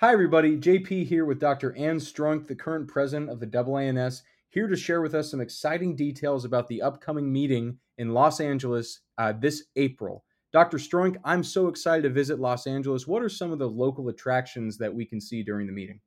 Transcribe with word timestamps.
Hi, 0.00 0.12
everybody. 0.12 0.58
JP 0.58 1.06
here 1.06 1.24
with 1.24 1.40
Dr. 1.40 1.74
Ann 1.74 1.96
Stroink, 1.96 2.46
the 2.46 2.54
current 2.54 2.86
president 2.86 3.30
of 3.30 3.40
the 3.40 3.46
AANS, 3.46 4.20
here 4.50 4.68
to 4.68 4.76
share 4.76 5.00
with 5.00 5.14
us 5.14 5.30
some 5.30 5.40
exciting 5.40 5.96
details 5.96 6.44
about 6.44 6.68
the 6.68 6.82
upcoming 6.82 7.32
meeting 7.32 7.78
in 7.96 8.12
Los 8.12 8.38
Angeles 8.38 9.00
uh, 9.16 9.32
this 9.32 9.64
April. 9.76 10.22
Dr. 10.52 10.76
Stroink, 10.76 11.16
I'm 11.24 11.42
so 11.42 11.68
excited 11.68 12.02
to 12.02 12.10
visit 12.10 12.38
Los 12.38 12.66
Angeles. 12.66 13.06
What 13.06 13.22
are 13.22 13.30
some 13.30 13.52
of 13.52 13.58
the 13.58 13.70
local 13.70 14.10
attractions 14.10 14.76
that 14.76 14.94
we 14.94 15.06
can 15.06 15.18
see 15.18 15.42
during 15.42 15.66
the 15.66 15.72
meeting? 15.72 15.98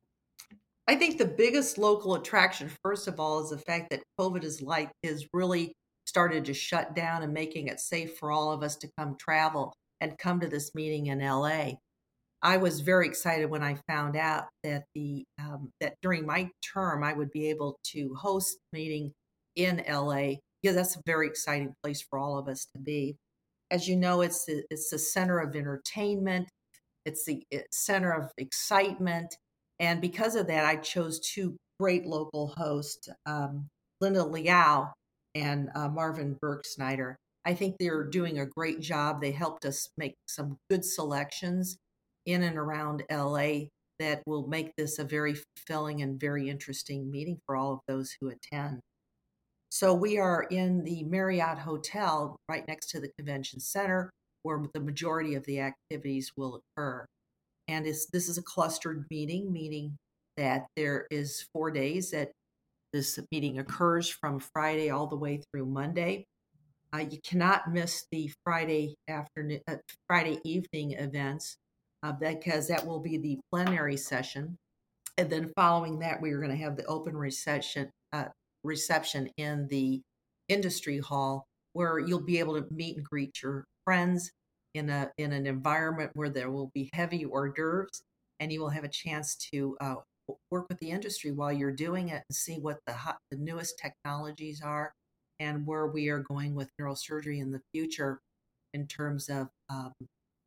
I 0.87 0.93
think 0.93 1.17
the 1.17 1.25
biggest 1.25 1.79
local 1.79 2.13
attraction, 2.13 2.69
first 2.83 3.07
of 3.07 3.19
all, 3.19 3.43
is 3.43 3.49
the 3.49 3.57
fact 3.57 3.89
that 3.89 4.03
COVID 4.19 4.43
is 4.43 4.61
like 4.61 4.91
is 5.01 5.27
really 5.33 5.73
started 6.05 6.45
to 6.45 6.53
shut 6.53 6.95
down 6.95 7.23
and 7.23 7.33
making 7.33 7.69
it 7.69 7.79
safe 7.79 8.17
for 8.17 8.29
all 8.29 8.51
of 8.51 8.61
us 8.61 8.75
to 8.75 8.89
come 8.99 9.17
travel 9.19 9.73
and 9.99 10.15
come 10.19 10.39
to 10.41 10.47
this 10.47 10.75
meeting 10.75 11.07
in 11.07 11.21
LA. 11.21 11.71
I 12.41 12.57
was 12.57 12.79
very 12.81 13.05
excited 13.05 13.49
when 13.49 13.63
I 13.63 13.77
found 13.87 14.15
out 14.15 14.45
that 14.63 14.85
the 14.95 15.25
um, 15.39 15.71
that 15.81 15.95
during 16.01 16.25
my 16.25 16.49
term 16.73 17.03
I 17.03 17.13
would 17.13 17.31
be 17.31 17.49
able 17.49 17.77
to 17.91 18.15
host 18.15 18.57
a 18.73 18.77
meeting 18.77 19.11
in 19.55 19.83
LA 19.89 20.35
because 20.61 20.75
that's 20.75 20.95
a 20.95 21.01
very 21.05 21.27
exciting 21.27 21.73
place 21.83 22.01
for 22.09 22.17
all 22.17 22.37
of 22.37 22.47
us 22.47 22.67
to 22.75 22.81
be. 22.81 23.17
As 23.71 23.87
you 23.87 23.95
know, 23.95 24.21
it's 24.21 24.45
the, 24.45 24.63
it's 24.69 24.89
the 24.89 24.97
center 24.97 25.39
of 25.39 25.55
entertainment, 25.55 26.49
it's 27.05 27.25
the 27.25 27.43
center 27.71 28.11
of 28.11 28.31
excitement, 28.37 29.35
and 29.79 30.01
because 30.01 30.35
of 30.35 30.47
that, 30.47 30.65
I 30.65 30.77
chose 30.77 31.19
two 31.19 31.55
great 31.79 32.05
local 32.05 32.53
hosts, 32.57 33.09
um, 33.25 33.67
Linda 34.01 34.23
Liau 34.23 34.91
and 35.35 35.69
uh, 35.75 35.87
Marvin 35.87 36.37
Bergsneider. 36.43 37.15
I 37.45 37.53
think 37.53 37.75
they're 37.79 38.03
doing 38.03 38.39
a 38.39 38.45
great 38.45 38.81
job. 38.81 39.21
They 39.21 39.31
helped 39.31 39.65
us 39.65 39.87
make 39.97 40.15
some 40.27 40.57
good 40.69 40.83
selections 40.83 41.77
in 42.29 42.43
and 42.43 42.57
around 42.57 43.03
LA 43.11 43.67
that 43.99 44.21
will 44.25 44.47
make 44.47 44.75
this 44.75 44.99
a 44.99 45.03
very 45.03 45.35
fulfilling 45.35 46.01
and 46.01 46.19
very 46.19 46.49
interesting 46.49 47.11
meeting 47.11 47.37
for 47.45 47.55
all 47.55 47.73
of 47.73 47.79
those 47.87 48.15
who 48.19 48.29
attend. 48.29 48.79
So 49.69 49.93
we 49.93 50.17
are 50.17 50.43
in 50.43 50.83
the 50.83 51.03
Marriott 51.03 51.59
Hotel 51.59 52.35
right 52.47 52.67
next 52.67 52.89
to 52.91 52.99
the 52.99 53.11
convention 53.17 53.59
center 53.59 54.09
where 54.43 54.63
the 54.73 54.79
majority 54.79 55.35
of 55.35 55.45
the 55.45 55.59
activities 55.59 56.31
will 56.37 56.61
occur. 56.77 57.05
And 57.67 57.85
this 57.85 58.07
is 58.13 58.37
a 58.37 58.43
clustered 58.43 59.05
meeting, 59.11 59.51
meaning 59.51 59.97
that 60.37 60.65
there 60.75 61.05
is 61.11 61.45
four 61.53 61.69
days 61.69 62.11
that 62.11 62.31
this 62.93 63.19
meeting 63.31 63.59
occurs 63.59 64.09
from 64.09 64.39
Friday 64.39 64.89
all 64.89 65.05
the 65.05 65.17
way 65.17 65.41
through 65.51 65.65
Monday. 65.65 66.25
Uh, 66.91 67.05
you 67.09 67.19
cannot 67.23 67.71
miss 67.71 68.05
the 68.11 68.31
Friday 68.43 68.95
afternoon, 69.07 69.59
uh, 69.67 69.75
Friday 70.07 70.39
evening 70.43 70.93
events 70.93 71.57
uh, 72.03 72.13
because 72.13 72.67
that 72.67 72.85
will 72.85 72.99
be 72.99 73.17
the 73.17 73.39
plenary 73.51 73.97
session. 73.97 74.57
And 75.17 75.29
then 75.29 75.51
following 75.55 75.99
that, 75.99 76.21
we 76.21 76.31
are 76.31 76.39
going 76.39 76.51
to 76.51 76.63
have 76.63 76.77
the 76.77 76.85
open 76.85 77.15
reception, 77.15 77.89
uh, 78.13 78.25
reception 78.63 79.29
in 79.37 79.67
the 79.69 80.01
industry 80.47 80.99
hall 80.99 81.45
where 81.73 81.99
you'll 81.99 82.25
be 82.25 82.39
able 82.39 82.59
to 82.59 82.73
meet 82.73 82.97
and 82.97 83.05
greet 83.05 83.41
your 83.41 83.65
friends 83.85 84.31
in 84.73 84.89
a 84.89 85.09
in 85.17 85.31
an 85.31 85.45
environment 85.45 86.11
where 86.13 86.29
there 86.29 86.51
will 86.51 86.69
be 86.73 86.89
heavy 86.93 87.25
hors 87.25 87.49
d'oeuvres 87.49 88.01
and 88.39 88.51
you 88.51 88.59
will 88.59 88.69
have 88.69 88.83
a 88.83 88.89
chance 88.89 89.35
to 89.35 89.75
uh, 89.81 89.95
work 90.51 90.67
with 90.69 90.79
the 90.79 90.89
industry 90.89 91.31
while 91.31 91.51
you're 91.51 91.71
doing 91.71 92.09
it 92.09 92.23
and 92.29 92.35
see 92.35 92.55
what 92.55 92.77
the 92.85 92.93
hot, 92.93 93.17
the 93.31 93.37
newest 93.37 93.79
technologies 93.79 94.61
are 94.61 94.93
and 95.39 95.65
where 95.65 95.87
we 95.87 96.09
are 96.09 96.19
going 96.19 96.55
with 96.55 96.69
neurosurgery 96.79 97.39
in 97.39 97.51
the 97.51 97.61
future 97.73 98.19
in 98.73 98.85
terms 98.87 99.29
of 99.29 99.47
um, 99.69 99.91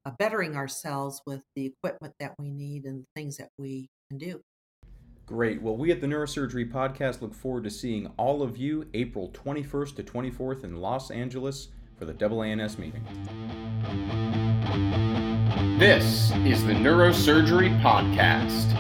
uh, 0.05 0.11
bettering 0.19 0.57
ourselves 0.57 1.23
with 1.27 1.43
the 1.55 1.67
equipment 1.67 2.15
that 2.21 2.35
we 2.39 2.51
need 2.51 2.85
and 2.85 3.05
things 3.15 3.37
that 3.37 3.51
we 3.59 3.89
can 4.11 4.19
do. 4.19 4.41
Great. 5.27 5.63
Well, 5.63 5.77
we 5.77 5.93
at 5.93 6.01
the 6.01 6.07
Neurosurgery 6.07 6.71
Podcast 6.71 7.23
look 7.23 7.35
forward 7.35 7.65
to 7.65 7.71
seeing 7.71 8.11
all 8.17 8.43
of 8.43 8.57
you 8.57 8.87
April 8.93 9.31
21st 9.31 9.97
to 9.97 10.03
24th 10.03 10.65
in 10.65 10.77
Los 10.77 11.11
Angeles 11.11 11.69
for 11.97 12.05
the 12.05 12.13
AANS 12.13 12.79
meeting. 12.79 13.05
This 15.79 16.33
is 16.45 16.65
the 16.65 16.73
Neurosurgery 16.73 17.81
Podcast. 17.81 18.73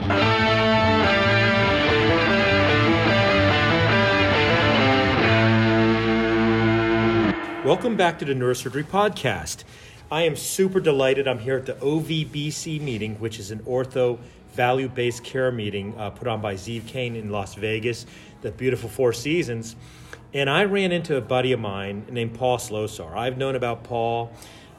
Welcome 7.64 7.96
back 7.96 8.18
to 8.18 8.24
the 8.24 8.34
Neurosurgery 8.34 8.82
Podcast. 8.82 9.62
I 10.12 10.24
am 10.24 10.36
super 10.36 10.78
delighted. 10.78 11.26
I'm 11.26 11.38
here 11.38 11.56
at 11.56 11.64
the 11.64 11.72
OVBC 11.72 12.82
meeting, 12.82 13.14
which 13.14 13.38
is 13.38 13.50
an 13.50 13.60
ortho 13.60 14.18
value 14.52 14.90
based 14.90 15.24
care 15.24 15.50
meeting 15.50 15.94
uh, 15.96 16.10
put 16.10 16.28
on 16.28 16.42
by 16.42 16.52
Zeev 16.52 16.86
Kane 16.86 17.16
in 17.16 17.30
Las 17.30 17.54
Vegas, 17.54 18.04
the 18.42 18.50
beautiful 18.50 18.90
Four 18.90 19.14
Seasons. 19.14 19.74
And 20.34 20.50
I 20.50 20.64
ran 20.64 20.92
into 20.92 21.16
a 21.16 21.22
buddy 21.22 21.52
of 21.52 21.60
mine 21.60 22.04
named 22.10 22.34
Paul 22.34 22.58
Slosar. 22.58 23.16
I've 23.16 23.38
known 23.38 23.56
about 23.56 23.84
Paul 23.84 24.30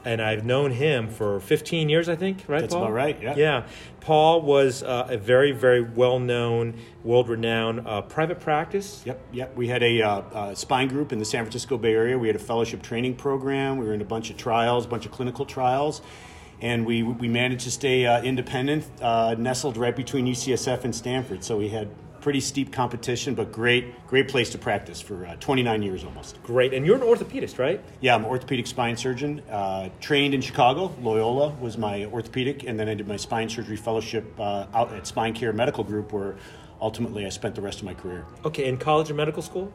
and 0.04 0.20
I've 0.20 0.44
known 0.44 0.70
him 0.70 1.08
for 1.08 1.40
15 1.40 1.88
years, 1.88 2.08
I 2.08 2.16
think, 2.16 2.44
right? 2.46 2.60
That's 2.60 2.74
Paul? 2.74 2.84
about 2.84 2.92
right. 2.92 3.20
Yeah. 3.22 3.34
Yeah. 3.36 3.66
Paul 4.00 4.42
was 4.42 4.82
uh, 4.82 5.06
a 5.08 5.16
very, 5.16 5.52
very 5.52 5.80
well-known, 5.80 6.74
world-renowned 7.02 7.86
uh, 7.86 8.02
private 8.02 8.38
practice. 8.38 9.02
Yep. 9.06 9.20
Yep. 9.32 9.56
We 9.56 9.68
had 9.68 9.82
a 9.82 10.02
uh, 10.02 10.08
uh, 10.08 10.54
spine 10.54 10.88
group 10.88 11.12
in 11.12 11.18
the 11.18 11.24
San 11.24 11.42
Francisco 11.44 11.78
Bay 11.78 11.94
Area. 11.94 12.18
We 12.18 12.26
had 12.26 12.36
a 12.36 12.40
fellowship 12.40 12.82
training 12.82 13.16
program. 13.16 13.78
We 13.78 13.86
were 13.86 13.94
in 13.94 14.02
a 14.02 14.06
bunch 14.06 14.30
of 14.30 14.36
trials, 14.36 14.84
a 14.84 14.88
bunch 14.88 15.06
of 15.06 15.12
clinical 15.12 15.46
trials, 15.46 16.02
and 16.60 16.84
we 16.84 17.02
we 17.02 17.28
managed 17.28 17.64
to 17.64 17.70
stay 17.70 18.06
uh, 18.06 18.22
independent, 18.22 18.86
uh, 19.00 19.34
nestled 19.38 19.76
right 19.76 19.96
between 19.96 20.26
UCSF 20.26 20.84
and 20.84 20.94
Stanford. 20.94 21.42
So 21.42 21.56
we 21.56 21.70
had 21.70 21.88
pretty 22.24 22.40
steep 22.40 22.72
competition, 22.72 23.34
but 23.34 23.52
great, 23.52 23.84
great 24.06 24.28
place 24.28 24.48
to 24.48 24.56
practice 24.56 24.98
for 24.98 25.26
uh, 25.26 25.36
29 25.40 25.82
years 25.82 26.04
almost. 26.04 26.42
Great, 26.42 26.72
and 26.72 26.86
you're 26.86 26.96
an 26.96 27.02
orthopedist, 27.02 27.58
right? 27.58 27.84
Yeah, 28.00 28.14
I'm 28.14 28.24
an 28.24 28.30
orthopedic 28.30 28.66
spine 28.66 28.96
surgeon. 28.96 29.40
Uh, 29.50 29.90
trained 30.00 30.32
in 30.32 30.40
Chicago, 30.40 30.90
Loyola 31.02 31.50
was 31.60 31.76
my 31.76 32.06
orthopedic, 32.06 32.64
and 32.64 32.80
then 32.80 32.88
I 32.88 32.94
did 32.94 33.06
my 33.06 33.16
spine 33.16 33.50
surgery 33.50 33.76
fellowship 33.76 34.24
uh, 34.40 34.64
out 34.72 34.90
at 34.94 35.06
Spine 35.06 35.34
Care 35.34 35.52
Medical 35.52 35.84
Group, 35.84 36.14
where 36.14 36.36
ultimately 36.80 37.26
I 37.26 37.28
spent 37.28 37.56
the 37.56 37.60
rest 37.60 37.80
of 37.80 37.84
my 37.84 37.92
career. 37.92 38.24
Okay, 38.42 38.64
in 38.64 38.78
college 38.78 39.10
or 39.10 39.14
medical 39.14 39.42
school? 39.42 39.70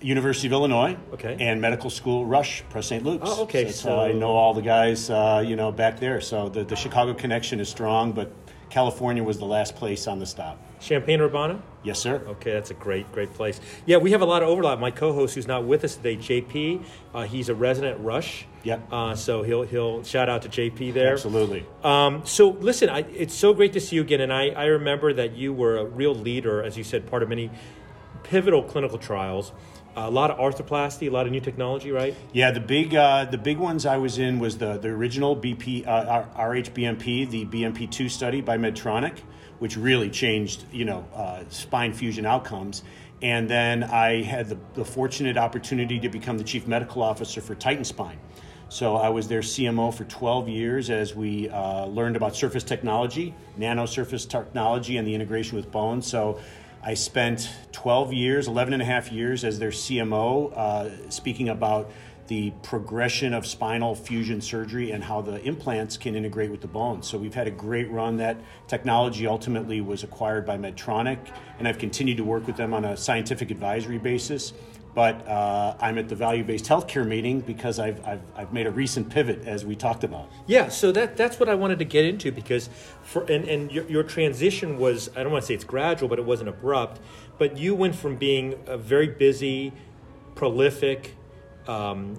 University 0.00 0.48
of 0.48 0.54
Illinois. 0.54 0.96
Okay. 1.12 1.36
And 1.38 1.60
medical 1.60 1.88
school 1.88 2.26
Rush, 2.26 2.64
Press 2.68 2.88
St. 2.88 3.04
Luke's. 3.04 3.28
Oh, 3.30 3.44
okay. 3.44 3.70
So 3.70 3.90
so 3.90 4.00
I 4.00 4.10
know 4.10 4.32
all 4.32 4.54
the 4.54 4.60
guys, 4.60 5.08
uh, 5.08 5.44
you 5.46 5.54
know, 5.54 5.70
back 5.70 6.00
there. 6.00 6.20
So 6.20 6.48
the, 6.48 6.64
the 6.64 6.74
Chicago 6.74 7.14
connection 7.14 7.60
is 7.60 7.68
strong, 7.68 8.10
but 8.10 8.32
California 8.72 9.22
was 9.22 9.36
the 9.36 9.44
last 9.44 9.76
place 9.76 10.06
on 10.06 10.18
the 10.18 10.24
stop. 10.24 10.58
Champaign 10.80 11.20
Urbana? 11.20 11.60
Yes, 11.82 11.98
sir. 11.98 12.22
Okay, 12.26 12.52
that's 12.52 12.70
a 12.70 12.74
great, 12.74 13.10
great 13.12 13.34
place. 13.34 13.60
Yeah, 13.84 13.98
we 13.98 14.12
have 14.12 14.22
a 14.22 14.24
lot 14.24 14.42
of 14.42 14.48
overlap. 14.48 14.78
My 14.78 14.90
co-host, 14.90 15.34
who's 15.34 15.46
not 15.46 15.64
with 15.64 15.84
us 15.84 15.96
today, 15.96 16.16
JP, 16.16 16.82
uh, 17.14 17.24
he's 17.24 17.50
a 17.50 17.54
resident 17.54 17.98
at 17.98 18.02
Rush. 18.02 18.46
Yep. 18.62 18.90
Uh, 18.90 19.14
so 19.14 19.42
he'll 19.42 19.64
he'll 19.64 20.02
shout 20.04 20.30
out 20.30 20.40
to 20.42 20.48
JP 20.48 20.94
there. 20.94 21.12
Absolutely. 21.12 21.66
Um, 21.84 22.22
so 22.24 22.48
listen, 22.48 22.88
I, 22.88 23.00
it's 23.00 23.34
so 23.34 23.52
great 23.52 23.74
to 23.74 23.80
see 23.80 23.96
you 23.96 24.02
again, 24.02 24.22
and 24.22 24.32
I, 24.32 24.48
I 24.48 24.64
remember 24.64 25.12
that 25.12 25.36
you 25.36 25.52
were 25.52 25.76
a 25.76 25.84
real 25.84 26.14
leader, 26.14 26.62
as 26.62 26.78
you 26.78 26.82
said, 26.82 27.06
part 27.06 27.22
of 27.22 27.28
many 27.28 27.50
pivotal 28.22 28.62
clinical 28.62 28.96
trials. 28.96 29.52
A 29.96 30.10
lot 30.10 30.30
of 30.30 30.38
arthroplasty, 30.38 31.08
a 31.08 31.10
lot 31.10 31.26
of 31.26 31.32
new 31.32 31.40
technology, 31.40 31.90
right? 31.90 32.14
Yeah, 32.32 32.50
the 32.50 32.60
big 32.60 32.94
uh, 32.94 33.26
the 33.26 33.38
big 33.38 33.58
ones 33.58 33.86
I 33.86 33.96
was 33.96 34.18
in 34.18 34.38
was 34.38 34.58
the 34.58 34.78
the 34.78 34.88
original 34.88 35.36
BP 35.36 35.86
uh, 35.86 36.24
RHBMP, 36.36 37.30
the 37.30 37.46
BMP 37.46 37.90
two 37.90 38.08
study 38.08 38.40
by 38.40 38.56
Medtronic, 38.56 39.18
which 39.58 39.76
really 39.76 40.10
changed 40.10 40.64
you 40.72 40.84
know 40.84 41.06
uh, 41.14 41.44
spine 41.48 41.92
fusion 41.92 42.26
outcomes. 42.26 42.82
And 43.20 43.48
then 43.48 43.84
I 43.84 44.22
had 44.22 44.48
the, 44.48 44.58
the 44.74 44.84
fortunate 44.84 45.36
opportunity 45.36 46.00
to 46.00 46.08
become 46.08 46.38
the 46.38 46.44
chief 46.44 46.66
medical 46.66 47.02
officer 47.02 47.40
for 47.40 47.54
Titan 47.54 47.84
Spine. 47.84 48.18
So 48.68 48.96
I 48.96 49.10
was 49.10 49.28
their 49.28 49.42
CMO 49.42 49.94
for 49.94 50.04
12 50.04 50.48
years 50.48 50.88
as 50.90 51.14
we 51.14 51.48
uh, 51.50 51.84
learned 51.84 52.16
about 52.16 52.34
surface 52.34 52.64
technology, 52.64 53.34
nano 53.56 53.84
surface 53.84 54.24
technology, 54.24 54.96
and 54.96 55.06
the 55.06 55.14
integration 55.14 55.56
with 55.56 55.70
bones. 55.70 56.06
So 56.06 56.40
I 56.84 56.94
spent 56.94 57.48
12 57.70 58.12
years, 58.12 58.48
11 58.48 58.72
and 58.72 58.82
a 58.82 58.84
half 58.84 59.12
years 59.12 59.44
as 59.44 59.60
their 59.60 59.70
CMO, 59.70 60.52
uh, 60.56 61.10
speaking 61.10 61.48
about 61.48 61.92
the 62.26 62.52
progression 62.62 63.34
of 63.34 63.46
spinal 63.46 63.94
fusion 63.94 64.40
surgery 64.40 64.90
and 64.90 65.04
how 65.04 65.20
the 65.20 65.40
implants 65.44 65.96
can 65.96 66.16
integrate 66.16 66.50
with 66.50 66.60
the 66.60 66.66
bones. 66.66 67.06
So 67.06 67.18
we've 67.18 67.34
had 67.34 67.46
a 67.46 67.52
great 67.52 67.88
run. 67.88 68.16
That 68.16 68.36
technology 68.66 69.28
ultimately 69.28 69.80
was 69.80 70.02
acquired 70.02 70.44
by 70.44 70.56
Medtronic, 70.56 71.18
and 71.60 71.68
I've 71.68 71.78
continued 71.78 72.16
to 72.16 72.24
work 72.24 72.48
with 72.48 72.56
them 72.56 72.74
on 72.74 72.84
a 72.84 72.96
scientific 72.96 73.52
advisory 73.52 73.98
basis. 73.98 74.52
But 74.94 75.26
uh, 75.26 75.74
I'm 75.80 75.96
at 75.96 76.08
the 76.10 76.14
value-based 76.14 76.66
healthcare 76.66 77.06
meeting 77.06 77.40
because 77.40 77.78
I've, 77.78 78.06
I've, 78.06 78.20
I've 78.36 78.52
made 78.52 78.66
a 78.66 78.70
recent 78.70 79.08
pivot, 79.08 79.46
as 79.46 79.64
we 79.64 79.74
talked 79.74 80.04
about. 80.04 80.28
Yeah, 80.46 80.68
so 80.68 80.92
that 80.92 81.16
that's 81.16 81.40
what 81.40 81.48
I 81.48 81.54
wanted 81.54 81.78
to 81.78 81.86
get 81.86 82.04
into 82.04 82.30
because 82.30 82.68
for 83.02 83.22
and, 83.22 83.46
and 83.48 83.72
your, 83.72 83.88
your 83.88 84.02
transition 84.02 84.76
was 84.78 85.08
I 85.16 85.22
don't 85.22 85.32
want 85.32 85.42
to 85.44 85.46
say 85.46 85.54
it's 85.54 85.64
gradual, 85.64 86.08
but 86.08 86.18
it 86.18 86.26
wasn't 86.26 86.50
abrupt. 86.50 87.00
But 87.38 87.56
you 87.56 87.74
went 87.74 87.94
from 87.94 88.16
being 88.16 88.54
a 88.66 88.76
very 88.76 89.08
busy, 89.08 89.72
prolific, 90.34 91.16
um, 91.66 92.18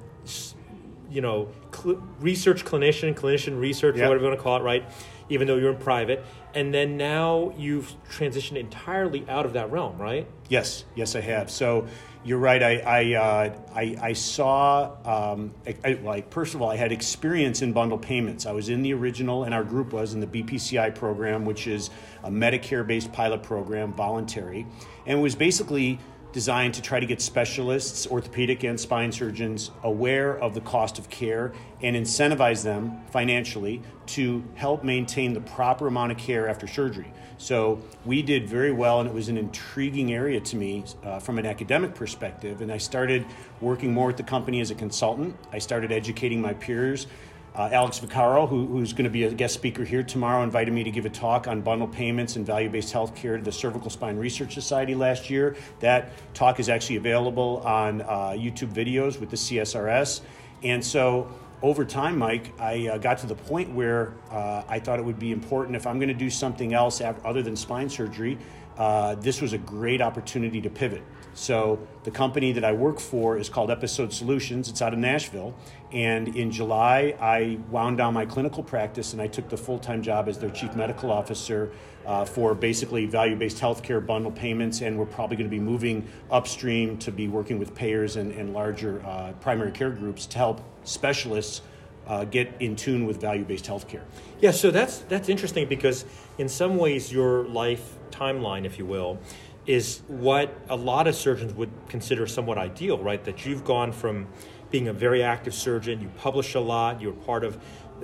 you 1.12 1.22
know, 1.22 1.50
cl- 1.72 2.02
research 2.20 2.66
clinician, 2.66 3.14
clinician 3.14 3.60
research, 3.60 3.98
Yep. 3.98 4.08
whatever 4.08 4.24
you 4.24 4.30
want 4.30 4.40
to 4.40 4.44
call 4.44 4.58
it, 4.58 4.64
right? 4.64 4.84
even 5.30 5.48
though 5.48 5.56
you're 5.56 5.72
in 5.72 5.78
private. 5.78 6.24
And 6.54 6.74
then 6.74 6.98
now 6.98 7.54
you've 7.58 7.94
transitioned 8.12 8.58
entirely 8.58 9.26
out 9.30 9.46
of 9.46 9.54
that 9.54 9.72
realm, 9.72 9.98
right? 9.98 10.28
Yes, 10.50 10.84
yes, 10.96 11.16
I 11.16 11.22
have. 11.22 11.50
So 11.50 11.88
you're 12.24 12.40
right. 12.40 12.62
I 12.64 12.78
I 12.80 13.14
uh, 13.14 13.56
I, 13.74 13.96
I, 14.02 14.14
saw 14.14 14.92
um, 15.06 15.54
I, 15.84 15.94
like 16.04 16.32
first 16.32 16.56
of 16.56 16.62
all, 16.62 16.72
I 16.72 16.78
had 16.78 16.92
experience 16.92 17.62
in 17.62 17.74
bundle 17.74 17.98
payments. 17.98 18.46
I 18.46 18.52
was 18.52 18.70
in 18.70 18.82
the 18.82 18.94
original, 18.94 19.44
and 19.44 19.54
our 19.54 19.64
group 19.64 19.94
was 19.94 20.14
in 20.14 20.20
the 20.20 20.28
BPCI 20.28 20.96
program, 20.96 21.46
which 21.46 21.68
is 21.68 21.90
a 22.24 22.30
Medicare-based 22.30 23.12
pilot 23.12 23.44
program, 23.44 23.94
voluntary, 23.94 24.66
and 25.06 25.22
was 25.22 25.36
basically 25.36 26.00
designed 26.34 26.74
to 26.74 26.82
try 26.82 27.00
to 27.00 27.06
get 27.06 27.22
specialists, 27.22 28.08
orthopedic 28.08 28.64
and 28.64 28.80
spine 28.80 29.12
surgeons, 29.12 29.72
aware 29.84 30.38
of 30.38 30.54
the 30.56 30.62
cost 30.62 31.00
of 31.00 31.10
care 31.10 31.54
and 31.82 31.96
incentivize 31.96 32.64
them 32.64 33.00
financially 33.12 33.82
to 34.08 34.44
help 34.56 34.84
maintain 34.84 35.34
the 35.34 35.42
proper 35.42 35.88
amount 35.88 36.12
of 36.12 36.18
care 36.18 36.50
after 36.50 36.68
surgery. 36.68 37.14
So 37.38 37.82
we 38.04 38.22
did 38.22 38.50
very 38.50 38.72
well, 38.72 39.00
and 39.00 39.08
it 39.08 39.14
was 39.14 39.30
an 39.30 39.38
intriguing 39.38 40.14
area 40.14 40.40
to 40.40 40.56
me 40.56 40.84
uh, 41.04 41.20
from 41.20 41.38
an 41.38 41.46
academic 41.46 41.94
perspective. 41.94 42.62
And 42.62 42.72
I 42.72 42.78
started 42.78 43.26
working 43.62 43.94
more 43.94 44.08
with 44.08 44.18
the 44.18 44.24
company 44.24 44.60
as 44.60 44.72
a 44.72 44.76
consultant. 44.76 45.38
I 45.52 45.60
started 45.60 45.92
educating 45.92 46.42
my 46.42 46.54
peers 46.54 47.08
uh, 47.56 47.70
Alex 47.72 48.00
Vaccaro, 48.00 48.50
who, 48.50 48.66
who's 48.66 48.94
going 48.94 49.04
to 49.04 49.10
be 49.10 49.24
a 49.24 49.32
guest 49.32 49.54
speaker 49.54 49.84
here 49.84 50.02
tomorrow, 50.02 50.42
invited 50.44 50.74
me 50.74 50.84
to 50.84 50.92
give 50.92 51.06
a 51.06 51.10
talk 51.10 51.48
on 51.48 51.62
bundle 51.62 51.88
payments 51.88 52.36
and 52.36 52.46
value 52.46 52.70
based 52.70 52.94
healthcare 52.94 53.38
to 53.38 53.44
the 53.44 53.52
Cervical 53.52 53.92
Spine 53.92 54.18
Research 54.18 54.54
Society 54.54 54.96
last 54.96 55.30
year. 55.30 55.56
That 55.80 56.12
talk 56.34 56.60
is 56.60 56.68
actually 56.68 56.96
available 56.96 57.62
on 57.64 58.02
uh, 58.02 58.06
YouTube 58.32 58.74
videos 58.74 59.20
with 59.20 59.30
the 59.30 59.38
CSRS. 59.38 60.22
And 60.64 60.84
so 60.84 61.32
over 61.62 61.86
time, 61.86 62.18
Mike, 62.18 62.52
I 62.60 62.88
uh, 62.88 62.98
got 62.98 63.20
to 63.20 63.28
the 63.28 63.36
point 63.36 63.72
where 63.72 64.14
uh, 64.32 64.64
I 64.68 64.80
thought 64.80 64.98
it 64.98 65.06
would 65.06 65.20
be 65.20 65.32
important 65.32 65.76
if 65.76 65.86
I'm 65.86 66.00
going 66.00 66.10
to 66.10 66.14
do 66.14 66.30
something 66.30 66.74
else 66.74 67.02
other 67.02 67.44
than 67.44 67.56
spine 67.56 67.90
surgery. 67.90 68.40
Uh, 68.78 69.14
this 69.16 69.42
was 69.42 69.54
a 69.54 69.60
great 69.60 70.02
opportunity 70.02 70.60
to 70.62 70.70
pivot. 70.70 71.04
So 71.34 71.80
the 72.04 72.12
company 72.12 72.52
that 72.52 72.64
I 72.64 72.74
work 72.74 73.00
for 73.00 73.38
is 73.38 73.50
called 73.50 73.72
Episode 73.72 74.14
Solutions. 74.14 74.70
It's 74.70 74.82
out 74.82 74.94
of 74.94 75.00
Nashville. 75.00 75.56
And 75.92 76.36
in 76.36 76.52
July, 76.52 77.16
I 77.20 77.60
wound 77.70 77.98
down 77.98 78.14
my 78.14 78.26
clinical 78.26 78.64
practice 78.64 79.14
and 79.14 79.22
I 79.22 79.28
took 79.28 79.50
the 79.50 79.58
full 79.58 79.80
time 79.80 80.02
job 80.02 80.28
as 80.28 80.38
their 80.38 80.52
chief 80.52 80.76
medical 80.76 81.12
officer 81.12 81.72
uh, 82.06 82.26
for 82.26 82.54
basically 82.54 83.06
value 83.06 83.36
based 83.36 83.58
healthcare 83.58 84.06
bundle 84.06 84.32
payments. 84.32 84.82
And 84.82 84.98
we're 84.98 85.06
probably 85.06 85.38
going 85.38 85.50
to 85.50 85.56
be 85.56 85.60
moving 85.60 86.08
upstream 86.30 86.98
to 87.00 87.12
be 87.12 87.28
working 87.28 87.58
with 87.58 87.74
payers 87.74 88.16
and, 88.16 88.32
and 88.34 88.54
larger 88.54 89.04
uh, 89.06 89.34
primary 89.42 89.72
care 89.72 89.92
groups 89.92 90.26
to 90.28 90.38
help 90.38 90.62
specialists. 90.84 91.62
Uh, 92.06 92.26
get 92.26 92.54
in 92.60 92.76
tune 92.76 93.06
with 93.06 93.22
value-based 93.22 93.64
healthcare. 93.64 94.02
Yeah, 94.42 94.52
so 94.52 94.72
that's 94.72 94.98
that's 95.08 95.30
interesting 95.30 95.70
because 95.70 96.04
in 96.38 96.50
some 96.50 96.76
ways 96.76 97.14
your 97.14 97.46
life 97.46 97.96
timeline, 98.12 98.66
if 98.66 98.78
you 98.78 98.86
will, 98.86 99.20
is 99.66 100.02
what 100.08 100.56
a 100.70 100.76
lot 100.76 101.08
of 101.08 101.16
surgeons 101.16 101.54
would 101.54 101.72
consider 101.88 102.28
somewhat 102.28 102.58
ideal, 102.58 102.98
right? 102.98 103.24
That 103.24 103.46
you've 103.46 103.64
gone 103.64 103.92
from 103.92 104.28
being 104.72 104.88
a 104.88 104.94
very 104.94 105.24
active 105.24 105.54
surgeon, 105.54 106.02
you 106.02 106.10
publish 106.18 106.56
a 106.56 106.60
lot, 106.60 107.00
you 107.00 107.08
were 107.10 107.22
part 107.26 107.44
of 107.44 107.58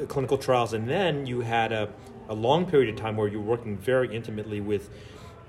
clinical 0.07 0.37
trials, 0.37 0.73
and 0.73 0.87
then 0.87 1.25
you 1.25 1.41
had 1.41 1.71
a, 1.71 1.89
a 2.29 2.33
long 2.33 2.65
period 2.65 2.93
of 2.93 2.95
time 2.95 3.17
where 3.17 3.27
you 3.27 3.39
were 3.39 3.45
working 3.45 3.77
very 3.77 4.15
intimately 4.15 4.61
with 4.61 4.89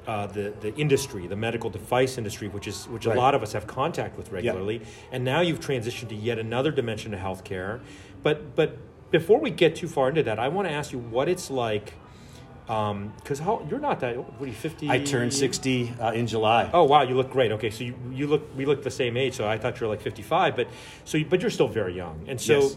uh, 0.06 0.26
the 0.26 0.52
the 0.60 0.74
industry, 0.76 1.26
the 1.26 1.36
medical 1.36 1.68
device 1.70 2.16
industry, 2.16 2.48
which 2.48 2.66
is 2.66 2.88
which 2.88 3.06
right. 3.06 3.16
a 3.16 3.20
lot 3.20 3.34
of 3.34 3.42
us 3.42 3.52
have 3.52 3.66
contact 3.66 4.16
with 4.16 4.32
regularly, 4.32 4.80
and 5.12 5.22
now 5.22 5.40
you've 5.40 5.60
transitioned 5.60 6.08
to 6.08 6.14
yet 6.14 6.38
another 6.38 6.70
dimension 6.70 7.12
of 7.12 7.20
healthcare. 7.20 7.80
But 8.22 8.56
but 8.56 8.78
before 9.10 9.38
we 9.38 9.50
get 9.50 9.76
too 9.76 9.88
far 9.88 10.08
into 10.08 10.22
that, 10.22 10.38
I 10.38 10.48
want 10.48 10.68
to 10.68 10.72
ask 10.72 10.90
you 10.92 10.98
what 10.98 11.28
it's 11.28 11.50
like 11.50 11.94
because 12.70 13.40
um, 13.40 13.66
you're 13.68 13.80
not 13.80 13.98
that 13.98 14.16
what 14.16 14.42
are 14.42 14.46
you 14.46 14.52
50 14.52 14.88
i 14.88 15.02
turned 15.02 15.34
60 15.34 15.92
uh, 16.00 16.12
in 16.12 16.28
july. 16.28 16.70
Oh 16.72 16.84
wow 16.84 17.02
you 17.02 17.16
look 17.16 17.30
great. 17.30 17.50
Okay 17.50 17.70
so 17.70 17.82
you, 17.82 17.96
you 18.12 18.28
look 18.28 18.56
we 18.56 18.64
look 18.64 18.84
the 18.84 18.92
same 18.92 19.16
age 19.16 19.34
so 19.34 19.48
i 19.48 19.58
thought 19.58 19.80
you 19.80 19.88
were 19.88 19.92
like 19.92 20.02
55 20.02 20.54
but 20.54 20.68
so 21.04 21.18
you, 21.18 21.24
but 21.24 21.40
you're 21.40 21.50
still 21.50 21.66
very 21.66 21.96
young. 21.96 22.24
And 22.28 22.40
so 22.40 22.60
yes. 22.60 22.76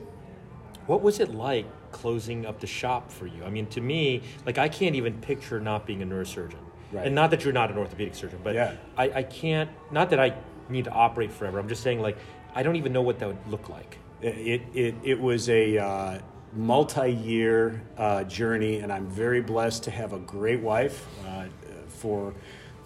what 0.87 1.03
was 1.03 1.19
it 1.19 1.35
like 1.35 1.67
closing 1.91 2.47
up 2.47 2.59
the 2.59 2.65
shop 2.65 3.11
for 3.11 3.27
you? 3.27 3.43
I 3.43 3.51
mean 3.51 3.67
to 3.67 3.81
me 3.81 4.23
like 4.47 4.57
i 4.57 4.67
can't 4.67 4.95
even 4.95 5.21
picture 5.21 5.59
not 5.59 5.85
being 5.85 6.01
a 6.01 6.05
neurosurgeon. 6.07 6.55
Right. 6.91 7.07
and 7.07 7.15
not 7.15 7.31
that 7.31 7.43
you're 7.43 7.53
not 7.53 7.71
an 7.71 7.77
orthopedic 7.77 8.13
surgeon 8.15 8.39
but 8.43 8.53
yeah. 8.53 8.75
I, 8.97 9.11
I 9.11 9.23
can't 9.23 9.69
not 9.91 10.09
that 10.11 10.19
i 10.19 10.35
need 10.69 10.85
to 10.85 10.91
operate 10.91 11.31
forever. 11.31 11.59
I'm 11.59 11.67
just 11.69 11.83
saying 11.83 11.99
like 12.01 12.17
i 12.55 12.63
don't 12.63 12.77
even 12.77 12.93
know 12.93 13.03
what 13.03 13.19
that 13.19 13.27
would 13.27 13.47
look 13.47 13.69
like. 13.69 13.99
It 14.21 14.63
it, 14.73 14.95
it 15.03 15.19
was 15.19 15.49
a 15.49 15.77
uh, 15.77 16.19
multi-year 16.55 17.81
uh, 17.97 18.23
journey, 18.23 18.79
and 18.79 18.91
I'm 18.91 19.07
very 19.07 19.41
blessed 19.41 19.83
to 19.83 19.91
have 19.91 20.13
a 20.13 20.19
great 20.19 20.59
wife 20.59 21.07
uh, 21.27 21.45
for 21.87 22.33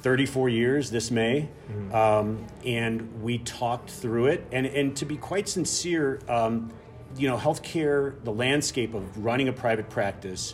34 0.01 0.49
years 0.49 0.91
this 0.91 1.11
May, 1.11 1.49
mm-hmm. 1.69 1.93
um, 1.95 2.45
and 2.65 3.21
we 3.21 3.39
talked 3.39 3.89
through 3.89 4.27
it. 4.27 4.45
And 4.51 4.65
and 4.65 4.95
to 4.97 5.05
be 5.05 5.17
quite 5.17 5.49
sincere, 5.49 6.19
um, 6.27 6.71
you 7.17 7.27
know, 7.27 7.37
healthcare, 7.37 8.23
the 8.23 8.31
landscape 8.31 8.93
of 8.93 9.23
running 9.23 9.47
a 9.47 9.53
private 9.53 9.89
practice, 9.89 10.53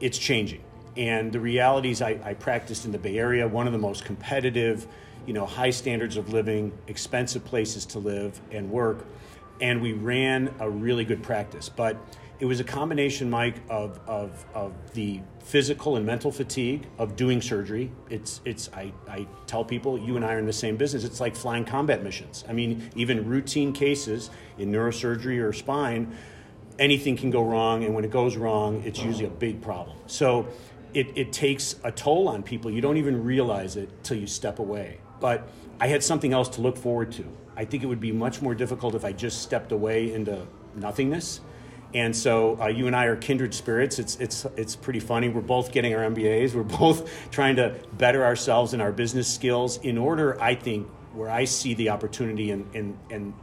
it's 0.00 0.18
changing. 0.18 0.62
And 0.96 1.30
the 1.30 1.40
realities 1.40 2.02
I, 2.02 2.18
I 2.24 2.34
practiced 2.34 2.84
in 2.84 2.92
the 2.92 2.98
Bay 2.98 3.18
Area, 3.18 3.46
one 3.46 3.66
of 3.66 3.72
the 3.72 3.78
most 3.78 4.04
competitive, 4.04 4.86
you 5.26 5.32
know, 5.32 5.46
high 5.46 5.70
standards 5.70 6.16
of 6.16 6.32
living, 6.32 6.72
expensive 6.88 7.44
places 7.44 7.86
to 7.86 7.98
live 7.98 8.40
and 8.50 8.70
work, 8.70 9.06
and 9.60 9.80
we 9.80 9.92
ran 9.92 10.52
a 10.58 10.68
really 10.68 11.04
good 11.04 11.22
practice, 11.22 11.68
but 11.68 11.96
it 12.40 12.46
was 12.46 12.58
a 12.58 12.64
combination, 12.64 13.28
Mike, 13.28 13.56
of, 13.68 14.00
of, 14.06 14.46
of 14.54 14.72
the 14.94 15.20
physical 15.40 15.96
and 15.96 16.06
mental 16.06 16.32
fatigue 16.32 16.86
of 16.98 17.14
doing 17.14 17.42
surgery. 17.42 17.92
It's, 18.08 18.40
it's 18.46 18.70
I, 18.72 18.92
I 19.06 19.26
tell 19.46 19.62
people, 19.62 19.98
you 19.98 20.16
and 20.16 20.24
I 20.24 20.34
are 20.34 20.38
in 20.38 20.46
the 20.46 20.52
same 20.52 20.78
business. 20.78 21.04
It's 21.04 21.20
like 21.20 21.36
flying 21.36 21.66
combat 21.66 22.02
missions. 22.02 22.44
I 22.48 22.54
mean, 22.54 22.90
even 22.96 23.28
routine 23.28 23.74
cases 23.74 24.30
in 24.56 24.72
neurosurgery 24.72 25.42
or 25.46 25.52
spine, 25.52 26.16
anything 26.78 27.14
can 27.14 27.30
go 27.30 27.42
wrong. 27.42 27.84
And 27.84 27.94
when 27.94 28.04
it 28.04 28.10
goes 28.10 28.38
wrong, 28.38 28.82
it's 28.86 29.02
usually 29.02 29.26
a 29.26 29.30
big 29.30 29.60
problem. 29.60 29.98
So 30.06 30.48
it, 30.94 31.08
it 31.16 31.34
takes 31.34 31.76
a 31.84 31.92
toll 31.92 32.26
on 32.26 32.42
people. 32.42 32.70
You 32.70 32.80
don't 32.80 32.96
even 32.96 33.22
realize 33.22 33.76
it 33.76 33.90
till 34.02 34.16
you 34.16 34.26
step 34.26 34.58
away. 34.60 34.98
But 35.20 35.46
I 35.78 35.88
had 35.88 36.02
something 36.02 36.32
else 36.32 36.48
to 36.50 36.62
look 36.62 36.78
forward 36.78 37.12
to. 37.12 37.24
I 37.54 37.66
think 37.66 37.82
it 37.82 37.86
would 37.86 38.00
be 38.00 38.12
much 38.12 38.40
more 38.40 38.54
difficult 38.54 38.94
if 38.94 39.04
I 39.04 39.12
just 39.12 39.42
stepped 39.42 39.72
away 39.72 40.14
into 40.14 40.46
nothingness 40.74 41.42
and 41.92 42.14
so 42.14 42.60
uh, 42.60 42.66
you 42.68 42.86
and 42.86 42.94
I 42.94 43.06
are 43.06 43.16
kindred 43.16 43.52
spirits. 43.52 43.98
It's, 43.98 44.16
it's, 44.16 44.44
it's 44.56 44.76
pretty 44.76 45.00
funny. 45.00 45.28
We're 45.28 45.40
both 45.40 45.72
getting 45.72 45.94
our 45.94 46.08
MBAs. 46.08 46.54
We're 46.54 46.62
both 46.78 47.30
trying 47.30 47.56
to 47.56 47.76
better 47.94 48.24
ourselves 48.24 48.74
in 48.74 48.80
our 48.80 48.92
business 48.92 49.32
skills 49.32 49.78
in 49.78 49.98
order, 49.98 50.40
I 50.40 50.54
think, 50.54 50.86
where 51.14 51.30
I 51.30 51.44
see 51.44 51.74
the 51.74 51.90
opportunity 51.90 52.52
and, 52.52 52.72
and, 52.74 52.98
and 53.10 53.34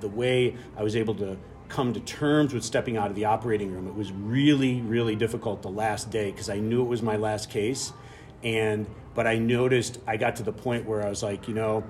the 0.00 0.08
way 0.08 0.56
I 0.76 0.82
was 0.82 0.96
able 0.96 1.14
to 1.16 1.36
come 1.68 1.92
to 1.94 2.00
terms 2.00 2.52
with 2.52 2.64
stepping 2.64 2.96
out 2.96 3.08
of 3.08 3.14
the 3.14 3.24
operating 3.24 3.72
room. 3.72 3.86
It 3.86 3.94
was 3.94 4.12
really, 4.12 4.80
really 4.80 5.14
difficult 5.14 5.62
the 5.62 5.70
last 5.70 6.10
day 6.10 6.30
because 6.30 6.50
I 6.50 6.58
knew 6.58 6.82
it 6.82 6.88
was 6.88 7.02
my 7.02 7.16
last 7.16 7.50
case. 7.50 7.92
And, 8.42 8.86
but 9.14 9.28
I 9.28 9.38
noticed 9.38 9.98
I 10.06 10.16
got 10.16 10.36
to 10.36 10.42
the 10.42 10.52
point 10.52 10.86
where 10.86 11.06
I 11.06 11.08
was 11.08 11.22
like, 11.22 11.46
you 11.46 11.54
know, 11.54 11.84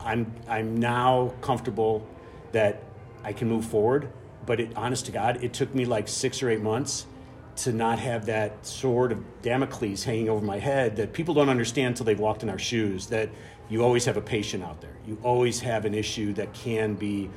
I'm, 0.00 0.34
I'm 0.48 0.76
now 0.76 1.32
comfortable 1.40 2.06
that 2.50 2.82
I 3.24 3.32
can 3.32 3.48
move 3.48 3.64
forward 3.64 4.12
but 4.46 4.60
it, 4.60 4.76
honest 4.76 5.06
to 5.06 5.12
God, 5.12 5.42
it 5.42 5.52
took 5.52 5.74
me 5.74 5.84
like 5.84 6.08
six 6.08 6.42
or 6.42 6.50
eight 6.50 6.62
months 6.62 7.06
to 7.54 7.72
not 7.72 7.98
have 7.98 8.26
that 8.26 8.64
sword 8.66 9.12
of 9.12 9.42
Damocles 9.42 10.04
hanging 10.04 10.28
over 10.28 10.44
my 10.44 10.58
head 10.58 10.96
that 10.96 11.12
people 11.12 11.34
don't 11.34 11.48
understand 11.48 11.88
until 11.88 12.06
they've 12.06 12.18
walked 12.18 12.42
in 12.42 12.48
our 12.48 12.58
shoes. 12.58 13.06
That 13.06 13.28
you 13.68 13.82
always 13.82 14.04
have 14.04 14.16
a 14.16 14.22
patient 14.22 14.64
out 14.64 14.80
there. 14.80 14.96
You 15.06 15.18
always 15.22 15.60
have 15.60 15.84
an 15.84 15.94
issue 15.94 16.32
that 16.34 16.52
can 16.54 16.94
be, 16.94 17.30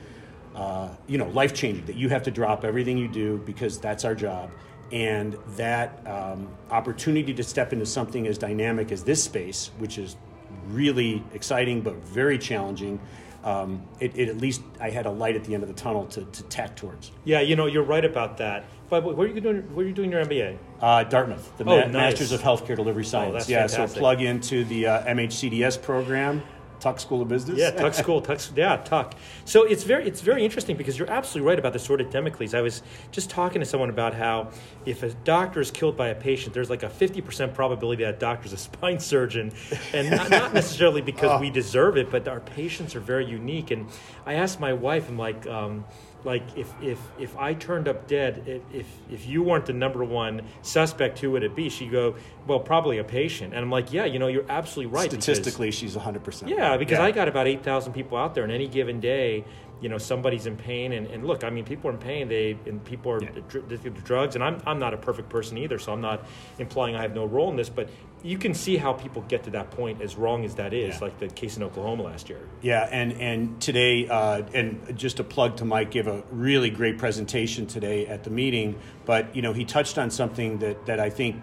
uh, 0.56 0.90
you 1.08 1.18
know, 1.18 1.28
life 1.30 1.54
changing. 1.54 1.86
That 1.86 1.96
you 1.96 2.10
have 2.10 2.24
to 2.24 2.32
drop 2.32 2.64
everything 2.64 2.98
you 2.98 3.08
do 3.08 3.42
because 3.46 3.80
that's 3.80 4.06
our 4.06 4.16
job. 4.16 4.52
And 4.92 5.38
that 5.58 6.06
um, 6.08 6.48
opportunity 6.70 7.34
to 7.34 7.44
step 7.44 7.74
into 7.74 7.86
something 7.86 8.28
as 8.28 8.38
dynamic 8.38 8.92
as 8.92 9.04
this 9.04 9.24
space, 9.24 9.72
which 9.80 9.98
is 9.98 10.16
really 10.68 11.24
exciting 11.34 11.82
but 11.82 11.96
very 11.96 12.38
challenging, 12.38 13.00
um, 13.46 13.84
it, 14.00 14.18
it, 14.18 14.28
at 14.28 14.38
least 14.38 14.62
I 14.82 14.90
had 14.90 15.06
a 15.06 15.12
light 15.12 15.36
at 15.36 15.44
the 15.44 15.54
end 15.54 15.64
of 15.64 15.70
the 15.70 15.76
tunnel 15.76 16.08
to, 16.08 16.26
to 16.26 16.44
tack 16.44 16.76
towards. 16.76 17.12
Yeah, 17.24 17.42
you 17.42 17.56
know, 17.56 17.68
you're 17.68 17.84
right 17.84 18.04
about 18.04 18.38
that. 18.38 18.66
But 18.90 19.04
where 19.04 19.28
are 19.28 19.32
you 19.32 19.40
doing? 19.40 19.62
Where 19.76 19.86
are 19.86 19.88
you 19.88 19.94
doing 19.94 20.12
your 20.12 20.26
MBA? 20.26 20.58
Uh, 20.82 21.04
Dartmouth, 21.04 21.58
the 21.58 21.64
oh, 21.64 21.68
Ma- 21.68 21.86
nice. 21.86 21.94
Masters 21.94 22.32
of 22.32 22.42
Healthcare 22.42 22.76
Delivery 22.76 23.06
Science. 23.06 23.46
Oh, 23.48 23.52
yeah, 23.52 23.68
fantastic. 23.68 23.96
so 23.96 24.00
plug 24.00 24.22
into 24.22 24.64
the 24.66 24.88
uh, 24.88 25.06
MHCDS 25.06 25.82
program 25.82 26.44
Tuck 26.80 27.00
School 27.00 27.22
of 27.22 27.28
Business. 27.28 27.58
Yeah, 27.58 27.72
Tuck 27.72 27.94
School, 27.94 28.22
Tuck. 28.22 28.40
Yeah, 28.56 28.78
Tuck. 28.78 29.16
So 29.46 29.64
it's 29.64 29.84
very 29.84 30.08
it's 30.08 30.22
very 30.22 30.44
interesting 30.44 30.78
because 30.78 30.98
you're 30.98 31.10
absolutely 31.10 31.48
right 31.48 31.60
about 31.60 31.74
the 31.74 31.80
sword 31.80 32.02
of 32.02 32.10
Damocles. 32.10 32.54
I 32.54 32.62
was 32.62 32.82
just 33.12 33.30
talking 33.30 33.60
to 33.60 33.66
someone 33.66 33.90
about 33.90 34.14
how 34.14 34.52
if 34.86 35.04
a 35.04 35.10
doctor 35.10 35.62
is 35.62 35.72
killed 35.72 35.98
by 35.98 36.10
a 36.10 36.16
patient, 36.16 36.54
there's 36.54 36.70
like 36.70 36.84
a 36.84 36.90
50% 36.90 37.54
probability 37.54 38.04
that 38.04 38.20
doctor's 38.20 38.54
a 38.54 38.58
spine 38.66 39.00
surgeon, 39.00 39.52
and 39.94 40.10
not, 40.10 40.30
not 40.30 40.54
necessarily 40.54 41.02
because 41.02 41.32
oh. 41.34 41.40
we 41.40 41.50
deserve 41.50 41.98
it, 41.98 42.12
but 42.12 42.28
our 42.28 42.40
patients 42.40 42.96
are 42.96 43.00
very 43.00 43.26
unique. 43.26 43.72
And 43.72 43.88
I 44.26 44.36
asked 44.36 44.60
my 44.60 44.74
wife, 44.74 45.10
I'm 45.10 45.18
like. 45.18 45.46
Um, 45.48 45.86
like 46.26 46.44
if 46.58 46.74
if 46.82 47.00
if 47.20 47.38
I 47.38 47.54
turned 47.54 47.88
up 47.88 48.08
dead, 48.08 48.62
if 48.74 48.88
if 49.10 49.28
you 49.28 49.44
weren't 49.44 49.66
the 49.66 49.74
number 49.74 50.04
one 50.04 50.42
suspect, 50.64 51.20
who 51.20 51.32
would 51.32 51.44
it 51.44 51.56
be? 51.56 51.70
She'd 51.70 51.92
go, 51.92 52.16
well, 52.48 52.60
probably 52.60 52.98
a 52.98 53.04
patient. 53.04 53.54
And 53.54 53.64
I'm 53.64 53.72
like, 53.72 53.94
yeah, 53.94 54.06
you 54.06 54.20
know, 54.20 54.28
you're 54.28 54.50
absolutely 54.50 54.94
right. 54.94 55.10
Statistically, 55.10 55.68
because, 55.68 55.80
she's 55.80 55.96
100. 55.96 56.24
percent 56.24 56.52
Yeah, 56.52 56.78
because 56.78 56.98
yeah. 56.98 57.06
I 57.06 57.12
got 57.12 57.28
about 57.28 57.48
8,000 57.48 57.94
people 57.94 58.18
out 58.18 58.34
there, 58.36 58.44
and 58.44 58.52
any 58.52 58.68
given 58.68 59.00
day, 59.00 59.46
you 59.82 59.90
know 59.90 59.98
somebody's 59.98 60.46
in 60.46 60.56
pain 60.56 60.94
and, 60.94 61.08
and 61.08 61.26
look 61.26 61.44
i 61.44 61.50
mean 61.50 61.66
people 61.66 61.90
are 61.90 61.94
in 61.94 62.00
pain 62.00 62.28
they 62.28 62.58
and 62.66 62.84
people 62.86 63.12
are 63.12 63.22
yeah. 63.22 63.30
dr- 63.50 64.04
drugs 64.04 64.36
and 64.36 64.44
I'm, 64.44 64.62
I'm 64.66 64.80
not 64.80 64.94
a 64.94 64.98
perfect 64.98 65.30
person 65.30 65.58
either 65.58 65.78
so 65.78 65.92
i'm 65.92 66.02
not 66.02 66.26
implying 66.60 66.96
i 66.96 67.02
have 67.02 67.14
no 67.14 67.26
role 67.26 67.50
in 67.50 67.58
this 67.58 67.70
but 67.70 67.90
you 68.26 68.38
can 68.38 68.54
see 68.54 68.76
how 68.76 68.92
people 68.92 69.24
get 69.28 69.44
to 69.44 69.52
that 69.52 69.70
point 69.72 70.02
as 70.02 70.16
wrong 70.16 70.44
as 70.44 70.56
that 70.56 70.74
is 70.74 70.96
yeah. 70.96 71.00
like 71.02 71.20
the 71.20 71.28
case 71.28 71.58
in 71.58 71.64
oklahoma 71.64 72.04
last 72.04 72.28
year 72.28 72.40
yeah 72.62 72.88
and 72.92 73.14
and 73.14 73.62
today 73.62 74.08
uh, 74.08 74.42
and 74.54 74.98
just 74.98 75.20
a 75.20 75.24
plug 75.24 75.58
to 75.58 75.66
mike 75.66 75.92
gave 75.92 76.08
a 76.08 76.24
really 76.32 76.70
great 76.70 76.98
presentation 76.98 77.68
today 77.68 78.08
at 78.08 78.24
the 78.24 78.30
meeting 78.30 78.78
but 79.06 79.36
you 79.36 79.42
know 79.42 79.54
he 79.54 79.64
touched 79.64 79.98
on 79.98 80.10
something 80.10 80.58
that 80.58 80.86
that 80.86 81.00
i 81.00 81.10
think 81.10 81.42